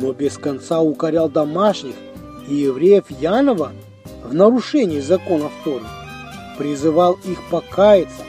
но 0.00 0.12
без 0.12 0.38
конца 0.38 0.80
укорял 0.80 1.28
домашних 1.28 1.94
и 2.48 2.54
евреев 2.54 3.04
Янова 3.10 3.72
в 4.24 4.34
нарушении 4.34 5.00
законов 5.00 5.52
Торы, 5.64 5.84
призывал 6.58 7.18
их 7.24 7.38
покаяться, 7.50 8.22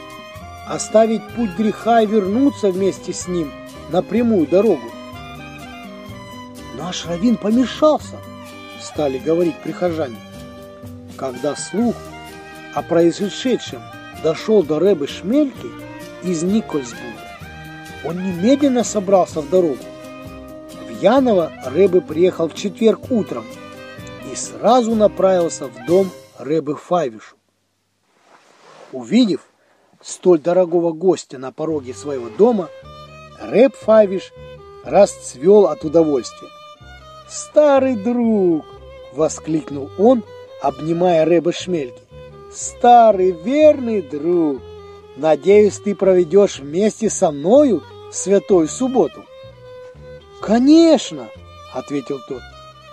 оставить 0.67 1.25
путь 1.35 1.51
греха 1.57 2.01
и 2.01 2.05
вернуться 2.05 2.71
вместе 2.71 3.13
с 3.13 3.27
ним 3.27 3.51
на 3.91 4.01
прямую 4.01 4.47
дорогу. 4.47 4.89
«Наш 6.77 7.05
раввин 7.05 7.37
помешался»,— 7.37 8.15
стали 8.81 9.17
говорить 9.17 9.55
прихожане. 9.63 10.17
Когда 11.17 11.55
слух 11.55 11.95
о 12.73 12.81
произошедшем 12.81 13.81
дошел 14.23 14.63
до 14.63 14.79
Рэбы 14.79 15.07
Шмельки 15.07 15.67
из 16.23 16.41
Никольсбурга, 16.41 17.10
он 18.03 18.23
немедленно 18.23 18.83
собрался 18.83 19.41
в 19.41 19.49
дорогу. 19.49 19.83
В 20.87 21.01
Яново 21.01 21.51
Рэбы 21.65 22.01
приехал 22.01 22.49
в 22.49 22.55
четверг 22.55 23.11
утром 23.11 23.45
и 24.31 24.35
сразу 24.35 24.95
направился 24.95 25.67
в 25.67 25.85
дом 25.85 26.09
Рэбы 26.37 26.75
Файвишу. 26.75 27.35
Увидев 28.91 29.41
столь 30.01 30.39
дорогого 30.39 30.91
гостя 30.91 31.37
на 31.37 31.51
пороге 31.51 31.93
своего 31.93 32.29
дома, 32.29 32.69
Рэб 33.39 33.75
Файвиш 33.75 34.31
расцвел 34.83 35.67
от 35.67 35.83
удовольствия. 35.83 36.49
«Старый 37.29 37.95
друг!»— 37.95 38.65
воскликнул 39.13 39.89
он, 39.97 40.23
обнимая 40.61 41.25
Рэба 41.25 41.53
Шмельки. 41.53 42.01
«Старый 42.51 43.31
верный 43.31 44.01
друг! 44.01 44.61
Надеюсь, 45.15 45.79
ты 45.79 45.95
проведешь 45.95 46.59
вместе 46.59 47.09
со 47.09 47.31
мною 47.31 47.83
святую 48.11 48.67
субботу?» 48.67 49.25
«Конечно!»— 50.41 51.29
ответил 51.73 52.19
тот. 52.27 52.41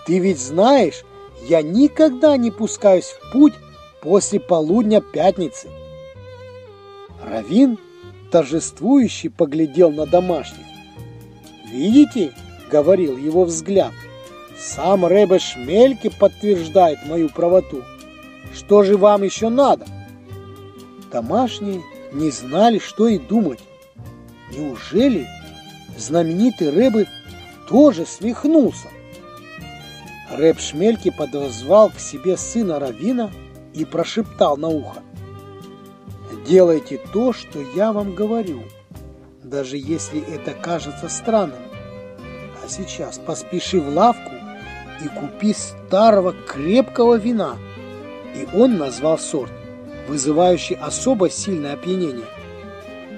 «Ты 0.07 0.19
ведь 0.19 0.39
знаешь, 0.39 1.03
я 1.49 1.63
никогда 1.63 2.37
не 2.37 2.51
пускаюсь 2.51 3.07
в 3.07 3.33
путь 3.33 3.55
после 4.01 4.39
полудня 4.39 5.01
пятницы». 5.01 5.69
Равин 7.25 7.79
торжествующий 8.31 9.31
поглядел 9.31 9.91
на 9.91 10.07
домашних. 10.07 10.65
«Видите?»— 11.71 12.33
говорил 12.71 13.17
его 13.17 13.45
взгляд. 13.45 13.93
«Сам 14.59 15.07
Рэбе 15.07 15.39
Шмельке 15.39 16.11
подтверждает 16.11 16.99
мою 17.07 17.29
правоту. 17.29 17.83
Что 18.55 18.83
же 18.83 18.97
вам 18.97 19.23
еще 19.23 19.49
надо?» 19.49 19.87
Домашние 21.11 21.83
не 22.13 22.31
знали, 22.31 22.79
что 22.79 23.09
и 23.09 23.19
думать. 23.19 23.61
Неужели 24.51 25.27
знаменитый 25.97 26.71
Рэбе 26.71 27.07
тоже 27.69 28.07
свихнулся? 28.07 28.89
Рэб 30.31 30.59
Шмельке 30.59 31.11
подозвал 31.11 31.91
к 31.91 31.99
себе 31.99 32.37
сына 32.37 32.79
Равина 32.79 33.31
и 33.75 33.85
прошептал 33.85 34.57
на 34.57 34.69
ухо. 34.69 35.03
Делайте 36.47 36.99
то, 37.13 37.33
что 37.33 37.61
я 37.61 37.93
вам 37.93 38.15
говорю, 38.15 38.63
даже 39.43 39.77
если 39.77 40.23
это 40.35 40.53
кажется 40.53 41.09
странным. 41.09 41.59
А 42.65 42.69
сейчас 42.69 43.19
поспеши 43.19 43.81
в 43.81 43.89
лавку 43.89 44.33
и 45.05 45.09
купи 45.09 45.55
старого 45.55 46.33
крепкого 46.33 47.17
вина. 47.17 47.57
И 48.35 48.47
он 48.55 48.79
назвал 48.79 49.19
сорт, 49.19 49.53
вызывающий 50.09 50.77
особо 50.77 51.29
сильное 51.29 51.75
опьянение. 51.75 52.25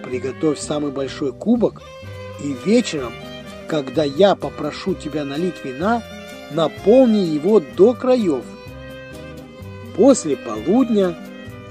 Приготовь 0.04 0.58
самый 0.58 0.90
большой 0.90 1.32
кубок 1.32 1.82
и 2.42 2.54
вечером, 2.64 3.12
когда 3.68 4.04
я 4.04 4.34
попрошу 4.34 4.94
тебя 4.94 5.24
налить 5.24 5.64
вина, 5.64 6.02
наполни 6.50 7.18
его 7.18 7.60
до 7.76 7.94
краев. 7.94 8.44
После 9.96 10.36
полудня 10.36 11.16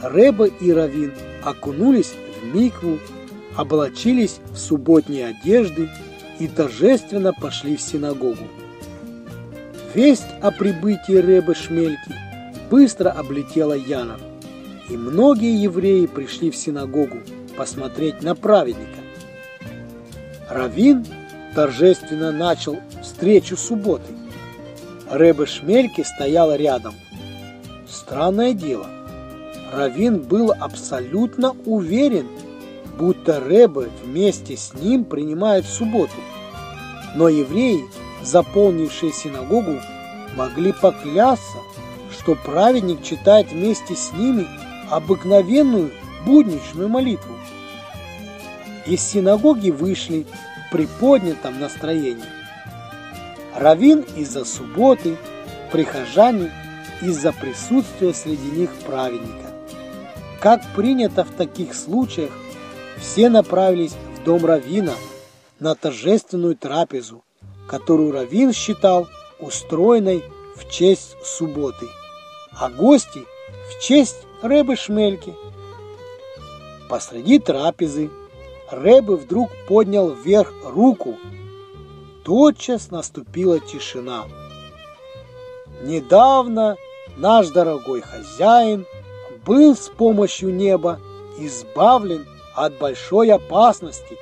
Рэба 0.01 0.45
и 0.45 0.71
Равин– 0.71 1.13
окунулись 1.43 2.13
в 2.41 2.55
микву, 2.55 2.99
облачились 3.55 4.39
в 4.53 4.57
субботние 4.57 5.27
одежды 5.27 5.89
и 6.39 6.47
торжественно 6.47 7.33
пошли 7.33 7.75
в 7.75 7.81
синагогу. 7.81 8.47
Весть 9.93 10.27
о 10.41 10.51
прибытии 10.51 11.17
Рэбы 11.17 11.55
Шмельки 11.55 12.15
быстро 12.69 13.09
облетела 13.09 13.73
Янов, 13.73 14.21
и 14.89 14.95
многие 14.95 15.61
евреи 15.61 16.05
пришли 16.05 16.51
в 16.51 16.55
синагогу 16.55 17.17
посмотреть 17.59 18.23
на 18.23 18.35
праведника. 18.35 19.01
Равин 20.49 21.05
торжественно 21.53 22.31
начал 22.31 22.79
встречу 23.03 23.57
субботы. 23.57 24.13
Рэбе 25.11 25.45
Шмельки 25.45 26.01
стояла 26.03 26.55
рядом. 26.55 26.95
Странное 27.87 28.53
дело– 28.53 28.87
Равин 29.71 30.21
был 30.21 30.51
абсолютно 30.51 31.55
уверен, 31.65 32.27
будто 32.97 33.39
Рэбе 33.39 33.89
вместе 34.03 34.57
с 34.57 34.73
ним 34.73 35.03
принимает 35.03 35.65
субботу. 35.65 36.15
Но 37.15 37.29
евреи, 37.29 37.83
заполнившие 38.23 39.11
синагогу, 39.11 39.75
могли 40.35 40.71
поклясться, 40.71 41.57
что 42.11 42.35
праведник 42.35 43.03
читает 43.03 43.51
вместе 43.51 43.95
с 43.95 44.11
ними 44.13 44.47
обыкновенную 44.89 45.91
будничную 46.25 46.89
молитву. 46.89 47.35
Из 48.85 49.01
синагоги 49.01 49.69
вышли 49.69 50.25
в 50.67 50.71
приподнятом 50.71 51.59
настроении. 51.59 52.23
Равин 53.55 54.05
из-за 54.15 54.45
субботы, 54.45 55.17
прихожане 55.71 56.51
из-за 57.01 57.31
присутствия 57.31 58.13
среди 58.13 58.49
них 58.51 58.71
праведника. 58.85 59.53
Как 60.39 60.61
принято 60.75 61.23
в 61.23 61.31
таких 61.31 61.73
случаях, 61.73 62.31
все 62.99 63.29
направились 63.29 63.95
в 64.15 64.23
дом 64.23 64.45
Равина 64.45 64.93
на 65.59 65.75
торжественную 65.75 66.55
трапезу, 66.55 67.23
которую 67.67 68.11
Равин 68.11 68.53
считал 68.53 69.07
устроенной 69.39 70.23
в 70.55 70.69
честь 70.69 71.15
субботы, 71.23 71.87
а 72.57 72.69
гости 72.69 73.23
в 73.69 73.81
честь 73.81 74.17
Рэбы 74.41 74.75
Шмельки. 74.75 75.33
Посреди 76.89 77.39
трапезы 77.39 78.09
Рэбы 78.69 79.15
вдруг 79.15 79.49
поднял 79.67 80.09
вверх 80.09 80.53
руку. 80.63 81.15
Тотчас 82.25 82.91
наступила 82.91 83.59
тишина. 83.59 84.25
Недавно 85.81 86.75
наш 87.17 87.47
дорогой 87.47 88.01
хозяин– 88.01 88.85
был 89.49 89.75
с 89.75 89.89
помощью 89.89 90.53
неба 90.53 90.99
избавлен 91.39 92.27
от 92.55 92.77
большой 92.77 93.31
опасности. 93.31 94.17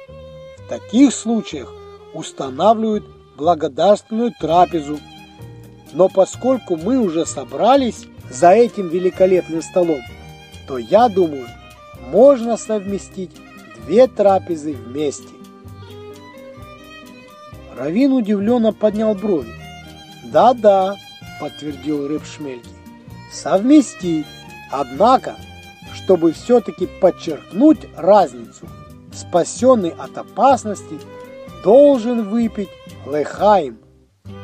В 0.58 0.70
таких 0.70 1.14
случаях 1.14 1.74
устанавливают 2.14 3.06
благодарственную 3.36 4.32
трапезу. 4.40 5.00
Но 5.94 6.08
поскольку 6.08 6.76
мы 6.76 7.00
уже 7.00 7.26
собрались 7.26 8.06
за 8.30 8.52
этим 8.52 8.88
великолепным 8.88 9.62
столом, 9.62 10.00
то 10.68 10.78
я 10.78 11.10
думаю, 11.10 11.48
можно 12.12 12.58
совместить 12.58 13.32
две 13.86 14.08
трапезы 14.08 14.74
вместе. 14.74 15.30
Равин 17.78 18.14
удивленно 18.14 18.74
поднял 18.74 19.14
брови. 19.14 19.54
«Да-да»,— 20.32 20.96
подтвердил 21.40 22.08
Рэб 22.08 22.24
Шмельки,— 22.26 22.70
«совместить. 23.32 24.26
Однако, 24.72 25.36
чтобы 25.94 26.34
все-таки 26.34 26.88
подчеркнуть 27.00 27.88
разницу, 27.96 28.68
спасенный 29.14 29.92
от 29.98 30.18
опасности 30.18 31.00
должен 31.64 32.30
выпить 32.30 32.70
лехаим, 33.06 33.80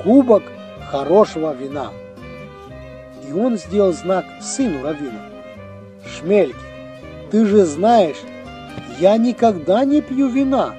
кубок 0.04 0.44
хорошего 0.90 1.54
вина». 1.54 1.90
И 3.28 3.34
он 3.34 3.58
сделал 3.58 3.94
знак 3.94 4.26
сыну 4.42 4.84
Равина. 4.84 5.22
«Шмельки, 6.06 6.56
ты 7.34 7.48
же 7.48 7.66
знаешь, 7.66 8.22
я 9.00 9.18
никогда 9.18 9.84
не 9.86 10.02
пью 10.02 10.28
вина!» 10.28 10.76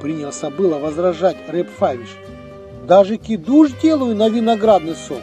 Принялся 0.00 0.48
было 0.48 0.78
возражать 0.78 1.36
Рэп 1.48 1.68
Фавиш. 1.76 2.08
«Даже 2.86 3.16
кидуш 3.16 3.72
делаю 3.82 4.14
на 4.14 4.28
виноградный 4.28 4.94
сок!» 4.94 5.22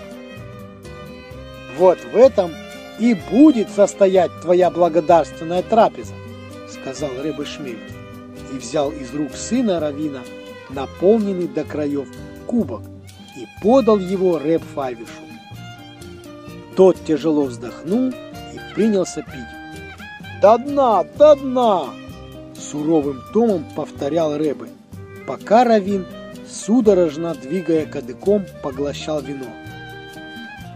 «Вот 1.78 1.98
в 2.12 2.18
этом 2.18 2.52
и 3.00 3.16
будет 3.32 3.70
состоять 3.70 4.32
твоя 4.42 4.70
благодарственная 4.70 5.64
трапеза!» 5.64 6.14
Сказал 6.70 7.12
Рэбе 7.24 7.46
Шмельки 7.46 7.94
и 8.54 8.58
взял 8.58 8.92
из 8.92 9.14
рук 9.14 9.32
сына 9.36 9.80
Равина 9.80 10.20
наполненный 10.70 11.48
до 11.48 11.64
краев 11.64 12.10
кубок 12.48 12.82
и 13.38 13.48
подал 13.64 13.98
его 13.98 14.38
Рэб 14.38 14.62
Фавишу. 14.76 15.24
Тот 16.76 16.98
тяжело 17.06 17.46
вздохнул 17.46 18.10
и 18.10 18.74
принялся 18.76 19.22
пить. 19.22 19.59
«До 20.42 20.58
дна, 20.58 21.04
до 21.18 21.36
дна!» 21.36 21.90
Суровым 22.58 23.22
томом 23.34 23.66
повторял 23.76 24.38
Рэбе, 24.38 24.70
пока 25.28 25.66
Равин, 25.66 26.06
судорожно 26.48 27.36
двигая 27.36 27.86
кадыком, 27.86 28.46
поглощал 28.64 29.22
вино. 29.22 29.48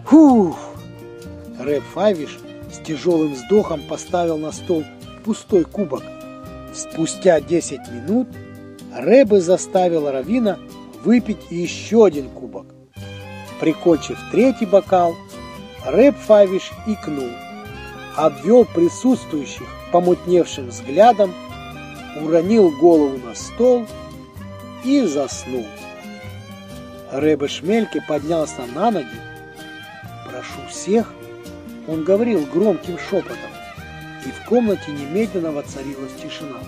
«Фух!» 0.05 0.57
Рэб 1.59 1.83
Фавиш 1.93 2.39
с 2.73 2.79
тяжелым 2.85 3.33
вздохом 3.33 3.81
поставил 3.87 4.37
на 4.37 4.51
стол 4.51 4.83
пустой 5.23 5.63
кубок. 5.63 6.03
Спустя 6.73 7.39
10 7.39 7.79
минут 7.89 8.27
Рэбе 8.93 9.39
заставил 9.39 10.11
Равина 10.11 10.59
выпить 11.05 11.51
еще 11.51 12.05
один 12.05 12.29
кубок. 12.29 12.65
Прикончив 13.61 14.19
третий 14.31 14.65
бокал, 14.65 15.15
Рэб 15.85 16.17
Фавиш 16.17 16.71
икнул, 16.85 17.29
обвел 18.15 18.65
присутствующих 18.65 19.67
помутневшим 19.91 20.69
взглядом, 20.69 21.33
уронил 22.21 22.71
голову 22.71 23.17
на 23.17 23.35
стол 23.35 23.87
и 24.83 25.01
заснул. 25.01 25.65
Рэбе 27.11 27.47
Шмельке 27.47 28.01
поднялся 28.07 28.65
на 28.73 28.91
ноги. 28.91 29.07
«Прошу 30.27 30.67
всех»,— 30.69 31.13
он 31.87 32.03
говорил 32.03 32.45
громким 32.51 32.97
шепотом, 32.97 33.37
и 34.25 34.29
в 34.31 34.47
комнате 34.47 34.91
немедленно 34.91 35.51
воцарилась 35.51 36.13
тишина. 36.21 36.59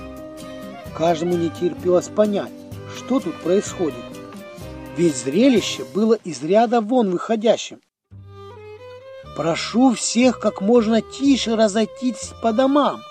Каждому 0.96 1.36
не 1.36 1.50
терпелось 1.50 2.08
понять, 2.08 2.52
что 2.96 3.20
тут 3.20 3.36
происходит, 3.41 3.96
ведь 4.98 5.16
зрелище 5.16 5.84
было 5.93 6.14
из 6.14 6.43
ряда 6.43 6.80
вон 6.82 7.10
выходящим. 7.12 7.82
Прошу 9.36 9.94
всех 9.94 10.40
как 10.40 10.62
можно 10.62 11.02
тише 11.02 11.56
разойтись 11.58 12.32
по 12.42 12.54
домам, 12.54 13.02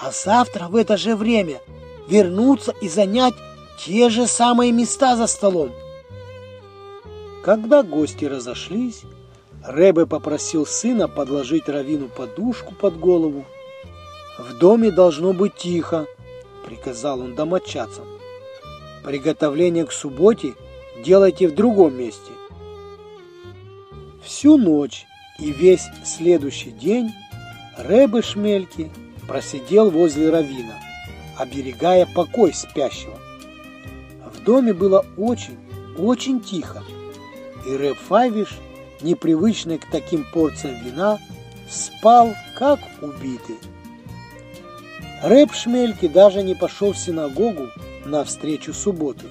а 0.00 0.12
завтра 0.12 0.68
в 0.68 0.76
это 0.76 0.96
же 0.96 1.16
время 1.16 1.60
вернуться 2.08 2.72
и 2.80 2.88
занять 2.88 3.34
те 3.78 4.08
же 4.08 4.28
самые 4.28 4.70
места 4.70 5.16
за 5.16 5.26
столом. 5.26 5.72
Когда 7.42 7.82
гости 7.82 8.24
разошлись, 8.24 9.02
Рэбе 9.64 10.06
попросил 10.06 10.64
сына 10.64 11.08
подложить 11.08 11.68
Равину 11.68 12.08
подушку 12.08 12.72
под 12.74 12.98
голову. 12.98 13.44
«В 14.38 14.58
доме 14.58 14.92
должно 14.92 15.32
быть 15.32 15.56
тихо»,— 15.56 16.06
приказал 16.66 17.20
он 17.20 17.34
домочадцам. 17.34 18.06
«Приготовление 19.04 19.86
к 19.86 19.92
субботе 19.92 20.54
делайте 21.04 21.48
в 21.48 21.54
другом 21.54 21.96
месте». 21.96 22.30
Всю 24.24 24.56
ночь 24.56 25.04
и 25.38 25.50
весь 25.50 25.88
следующий 26.04 26.70
день 26.70 27.12
Рэбе 27.76 28.22
Шмельки 28.22 28.90
просидел 29.26 29.90
возле 29.90 30.30
Равина, 30.30 30.74
оберегая 31.38 32.06
покой 32.06 32.52
спящего. 32.52 33.18
В 34.24 34.42
доме 34.44 34.74
было 34.74 35.04
очень, 35.16 35.58
очень 35.98 36.40
тихо, 36.40 36.82
и 37.66 37.76
Рэб 37.76 37.96
Файвиш, 37.96 38.58
непривычный 39.00 39.78
к 39.78 39.90
таким 39.90 40.24
порциям 40.32 40.84
вина, 40.84 41.18
спал, 41.70 42.34
как 42.58 42.80
убитый. 43.00 43.56
Рэб 45.22 45.52
Шмельки 45.52 46.08
даже 46.08 46.42
не 46.42 46.54
пошел 46.54 46.92
в 46.92 46.98
синагогу 46.98 47.68
на 48.04 48.24
встречу 48.24 48.74
субботы, 48.74 49.26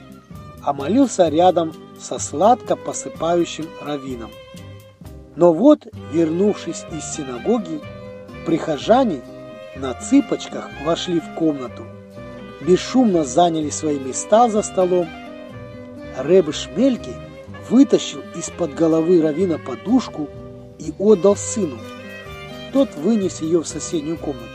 а 0.64 0.74
молился 0.74 1.28
рядом 1.28 1.74
со 1.99 2.18
сладко 2.18 2.76
посыпающим 2.76 3.68
раввином. 3.82 4.32
Но 5.36 5.53
вот, 5.53 5.88
вернувшись 6.11 6.84
из 6.91 7.03
синагоги, 7.15 7.79
прихожане 8.45 9.21
на 9.75 9.93
цыпочках 9.93 10.69
вошли 10.84 11.19
в 11.19 11.36
комнату, 11.36 11.86
бесшумно 12.61 13.23
заняли 13.23 13.69
свои 13.69 13.99
места 13.99 14.49
за 14.49 14.61
столом. 14.61 15.07
Рэб 16.17 16.53
Шмельки 16.53 17.13
вытащил 17.69 18.21
из-под 18.36 18.75
головы 18.75 19.21
Равина 19.21 19.57
подушку 19.57 20.29
и 20.77 20.93
отдал 20.99 21.38
сыну. 21.38 21.77
Тот 22.73 22.93
вынес 22.95 23.41
ее 23.41 23.61
в 23.61 23.67
соседнюю 23.67 24.17
комнату. 24.17 24.47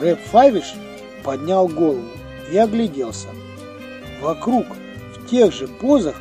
Рэб 0.00 0.18
Фавиш 0.30 0.74
поднял 1.22 1.68
голову 1.68 2.08
и 2.50 2.56
огляделся. 2.56 3.28
Вокруг, 4.20 4.66
в 5.16 5.26
тех 5.26 5.52
же 5.52 5.68
позах 5.68 6.16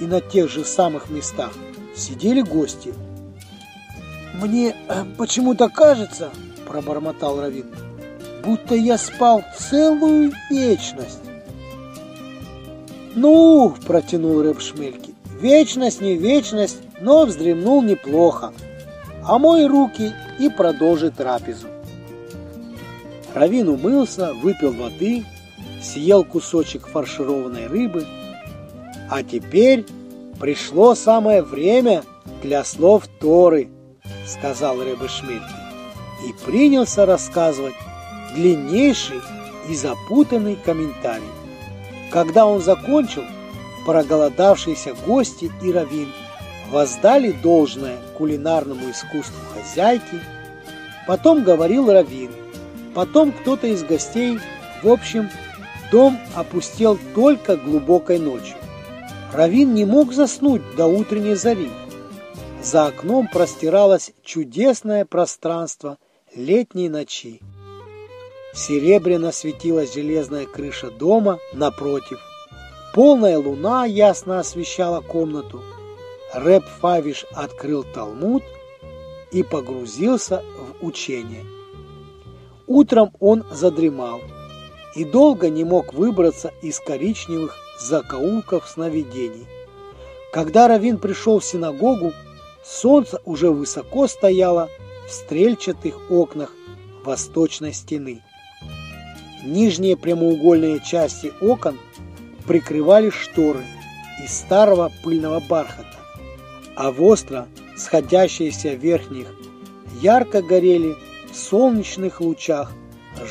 и 0.00 0.06
на 0.06 0.20
тех 0.20 0.50
же 0.50 0.64
самых 0.64 1.10
местах, 1.10 1.52
сидели 1.98 2.40
гости. 2.40 2.94
«Мне 4.34 4.74
э, 4.88 5.04
почему-то 5.16 5.68
кажется,— 5.68 6.30
пробормотал 6.66 7.40
Равин,— 7.40 7.66
будто 8.44 8.74
я 8.74 8.96
спал 8.96 9.42
целую 9.58 10.32
вечность». 10.50 11.20
«Ну,— 13.14 13.74
протянул 13.86 14.42
Рэб 14.42 14.60
Шмельки,— 14.60 15.14
вечность 15.40 16.00
не 16.00 16.14
вечность, 16.14 16.78
но 17.00 17.26
вздремнул 17.26 17.82
неплохо. 17.82 18.52
А 19.24 19.38
мой 19.38 19.66
руки 19.66 20.12
и 20.38 20.48
продолжит 20.48 21.16
трапезу». 21.16 21.66
Равин 23.34 23.68
умылся, 23.68 24.32
выпил 24.34 24.72
воды, 24.72 25.24
съел 25.82 26.24
кусочек 26.24 26.86
фаршированной 26.86 27.66
рыбы. 27.66 28.06
А 29.10 29.22
теперь 29.22 29.84
пришло 30.40 30.94
самое 30.94 31.42
время 31.42 32.04
для 32.42 32.64
слов 32.64 33.04
Торы, 33.20 33.68
сказал 34.26 34.78
Рэбе 34.82 35.08
Шмельки, 35.08 35.44
и 36.26 36.32
принялся 36.44 37.06
рассказывать 37.06 37.74
длиннейший 38.34 39.20
и 39.68 39.74
запутанный 39.74 40.56
комментарий. 40.56 41.22
Когда 42.10 42.46
он 42.46 42.60
закончил, 42.60 43.24
проголодавшиеся 43.84 44.94
гости 45.06 45.50
и 45.62 45.72
раввин 45.72 46.08
воздали 46.70 47.32
должное 47.32 47.96
кулинарному 48.16 48.90
искусству 48.90 49.38
хозяйки. 49.54 50.20
Потом 51.06 51.42
говорил 51.42 51.90
раввин, 51.90 52.30
потом 52.94 53.32
кто-то 53.32 53.66
из 53.66 53.82
гостей, 53.82 54.38
в 54.82 54.88
общем, 54.88 55.30
дом 55.90 56.18
опустел 56.34 56.98
только 57.14 57.56
глубокой 57.56 58.18
ночью. 58.18 58.56
Равин 59.32 59.74
не 59.74 59.84
мог 59.84 60.12
заснуть 60.12 60.62
до 60.76 60.86
утренней 60.86 61.34
зари. 61.34 61.70
За 62.62 62.86
окном 62.86 63.28
простиралось 63.28 64.12
чудесное 64.24 65.04
пространство 65.04 65.98
летней 66.34 66.88
ночи. 66.88 67.40
Серебряно 68.54 69.30
светилась 69.30 69.92
железная 69.92 70.46
крыша 70.46 70.90
дома 70.90 71.38
напротив. 71.52 72.18
Полная 72.94 73.38
луна 73.38 73.84
ясно 73.84 74.40
освещала 74.40 75.02
комнату. 75.02 75.62
Рэп 76.32 76.64
Фавиш 76.80 77.26
открыл 77.32 77.84
Талмуд 77.84 78.42
и 79.30 79.42
погрузился 79.42 80.42
в 80.58 80.84
учение. 80.84 81.44
Утром 82.66 83.12
он 83.20 83.44
задремал 83.50 84.20
и 84.96 85.04
долго 85.04 85.48
не 85.48 85.64
мог 85.64 85.92
выбраться 85.92 86.52
из 86.62 86.80
коричневых 86.80 87.56
закоулков 87.80 88.68
сновидений. 88.68 89.46
Когда 90.32 90.68
Равин 90.68 90.98
пришел 90.98 91.38
в 91.38 91.44
синагогу, 91.44 92.12
солнце 92.64 93.20
уже 93.24 93.50
высоко 93.50 94.06
стояло 94.06 94.68
в 95.08 95.12
стрельчатых 95.12 96.10
окнах 96.10 96.52
восточной 97.04 97.72
стены. 97.72 98.22
Нижние 99.44 99.96
прямоугольные 99.96 100.80
части 100.80 101.32
окон 101.40 101.78
прикрывали 102.46 103.10
шторы 103.10 103.64
из 104.22 104.36
старого 104.36 104.92
пыльного 105.02 105.40
бархата, 105.40 105.96
а 106.76 106.90
в 106.90 107.02
остро 107.02 107.46
сходящиеся 107.76 108.74
верхних 108.74 109.28
ярко 110.02 110.42
горели 110.42 110.96
в 111.30 111.36
солнечных 111.36 112.20
лучах 112.20 112.72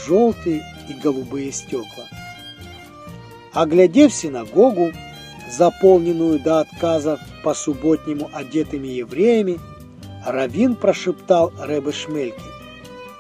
желтые 0.08 0.64
и 0.90 0.94
голубые 0.94 1.52
стекла. 1.52 2.06
Оглядев 3.58 4.14
синагогу, 4.14 4.92
заполненную 5.50 6.40
до 6.40 6.60
отказа 6.60 7.20
по 7.44 7.56
субботнему 7.56 8.30
одетыми 8.32 8.88
евреями, 8.88 9.60
Равин 10.24 10.76
прошептал 10.76 11.52
Рэбе 11.60 11.92
Шмельке. 11.92 12.40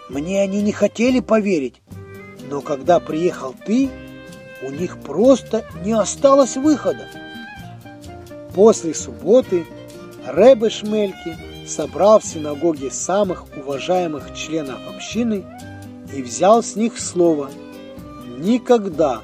«Мне 0.09 0.43
они 0.43 0.61
не 0.61 0.71
хотели 0.71 1.21
поверить, 1.21 1.81
но 2.51 2.61
когда 2.61 2.99
приехал 2.99 3.55
ты, 3.65 3.89
у 4.61 4.69
них 4.69 4.99
просто 4.99 5.65
не 5.83 5.93
осталось 5.93 6.55
выхода». 6.55 7.07
После 8.53 8.93
субботы 8.93 9.65
Рэбе 10.27 10.69
Шмельки 10.69 11.35
собрал 11.65 12.19
в 12.19 12.25
синагоге 12.25 12.91
самых 12.91 13.45
уважаемых 13.57 14.35
членов 14.35 14.77
общины 14.88 15.43
и 16.15 16.21
взял 16.21 16.61
с 16.61 16.75
них 16.75 16.99
слово 16.99 17.49
никогда 18.38 19.23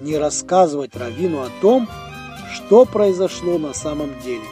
не 0.00 0.16
рассказывать 0.16 0.96
Равину 0.96 1.42
о 1.42 1.50
том, 1.60 1.88
что 2.52 2.84
произошло 2.84 3.58
на 3.58 3.74
самом 3.74 4.18
деле. 4.20 4.44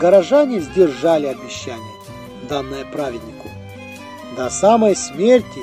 Горожане 0.00 0.60
сдержали 0.60 1.26
обещание, 1.26 1.94
данное 2.48 2.84
праведнику. 2.84 3.48
До 4.36 4.50
самой 4.50 4.96
смерти 4.96 5.62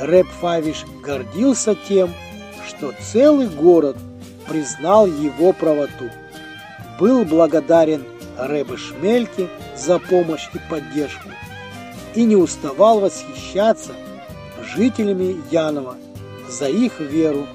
Рэб 0.00 0.26
Фавиш 0.40 0.84
гордился 1.02 1.74
тем, 1.74 2.10
что 2.66 2.92
целый 3.00 3.48
город 3.48 3.96
признал 4.48 5.06
его 5.06 5.52
правоту. 5.52 6.10
Был 6.98 7.24
благодарен 7.24 8.04
Рэбе 8.36 8.76
Шмельке 8.76 9.48
за 9.76 9.98
помощь 9.98 10.48
и 10.54 10.58
поддержку 10.70 11.28
и 12.14 12.24
не 12.24 12.36
уставал 12.36 13.00
восхищаться 13.00 13.92
жителями 14.74 15.36
Янова 15.50 15.96
за 16.48 16.68
их 16.68 17.00
веру 17.00 17.46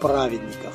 праведников. 0.00 0.74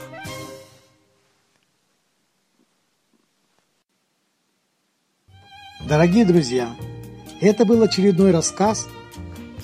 Дорогие 5.87 6.25
друзья, 6.25 6.75
это 7.41 7.65
был 7.65 7.81
очередной 7.83 8.31
рассказ 8.31 8.87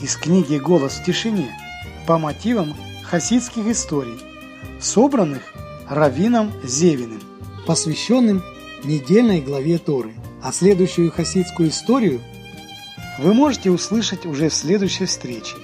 из 0.02 0.18
книги 0.18 0.58
«Голос 0.58 0.94
в 0.94 1.06
тишине» 1.06 1.50
по 2.06 2.18
мотивам 2.18 2.76
хасидских 3.04 3.68
историй, 3.68 4.20
собранных 4.82 5.42
Равином 5.90 6.52
Зевиным, 6.64 7.22
посвященным 7.66 8.44
недельной 8.84 9.42
главе 9.42 9.78
Торы. 9.78 10.14
А 10.44 10.52
следующую 10.52 11.12
хасидскую 11.12 11.70
историю 11.70 12.22
вы 13.18 13.34
можете 13.34 13.72
услышать 13.72 14.26
уже 14.26 14.50
в 14.50 14.54
следующей 14.54 15.06
встрече. 15.06 15.56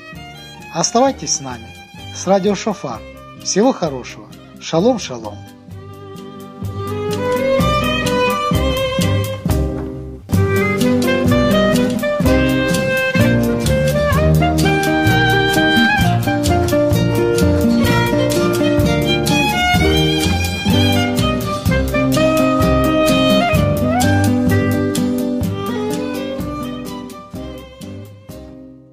Оставайтесь 0.74 1.36
с 1.36 1.40
нами, 1.40 1.68
с 2.16 2.28
радио 2.28 2.56
Шофар. 2.56 3.02
Всего 3.46 3.72
хорошего. 3.74 4.28
Шалом, 4.60 4.98
шалом. 4.98 5.38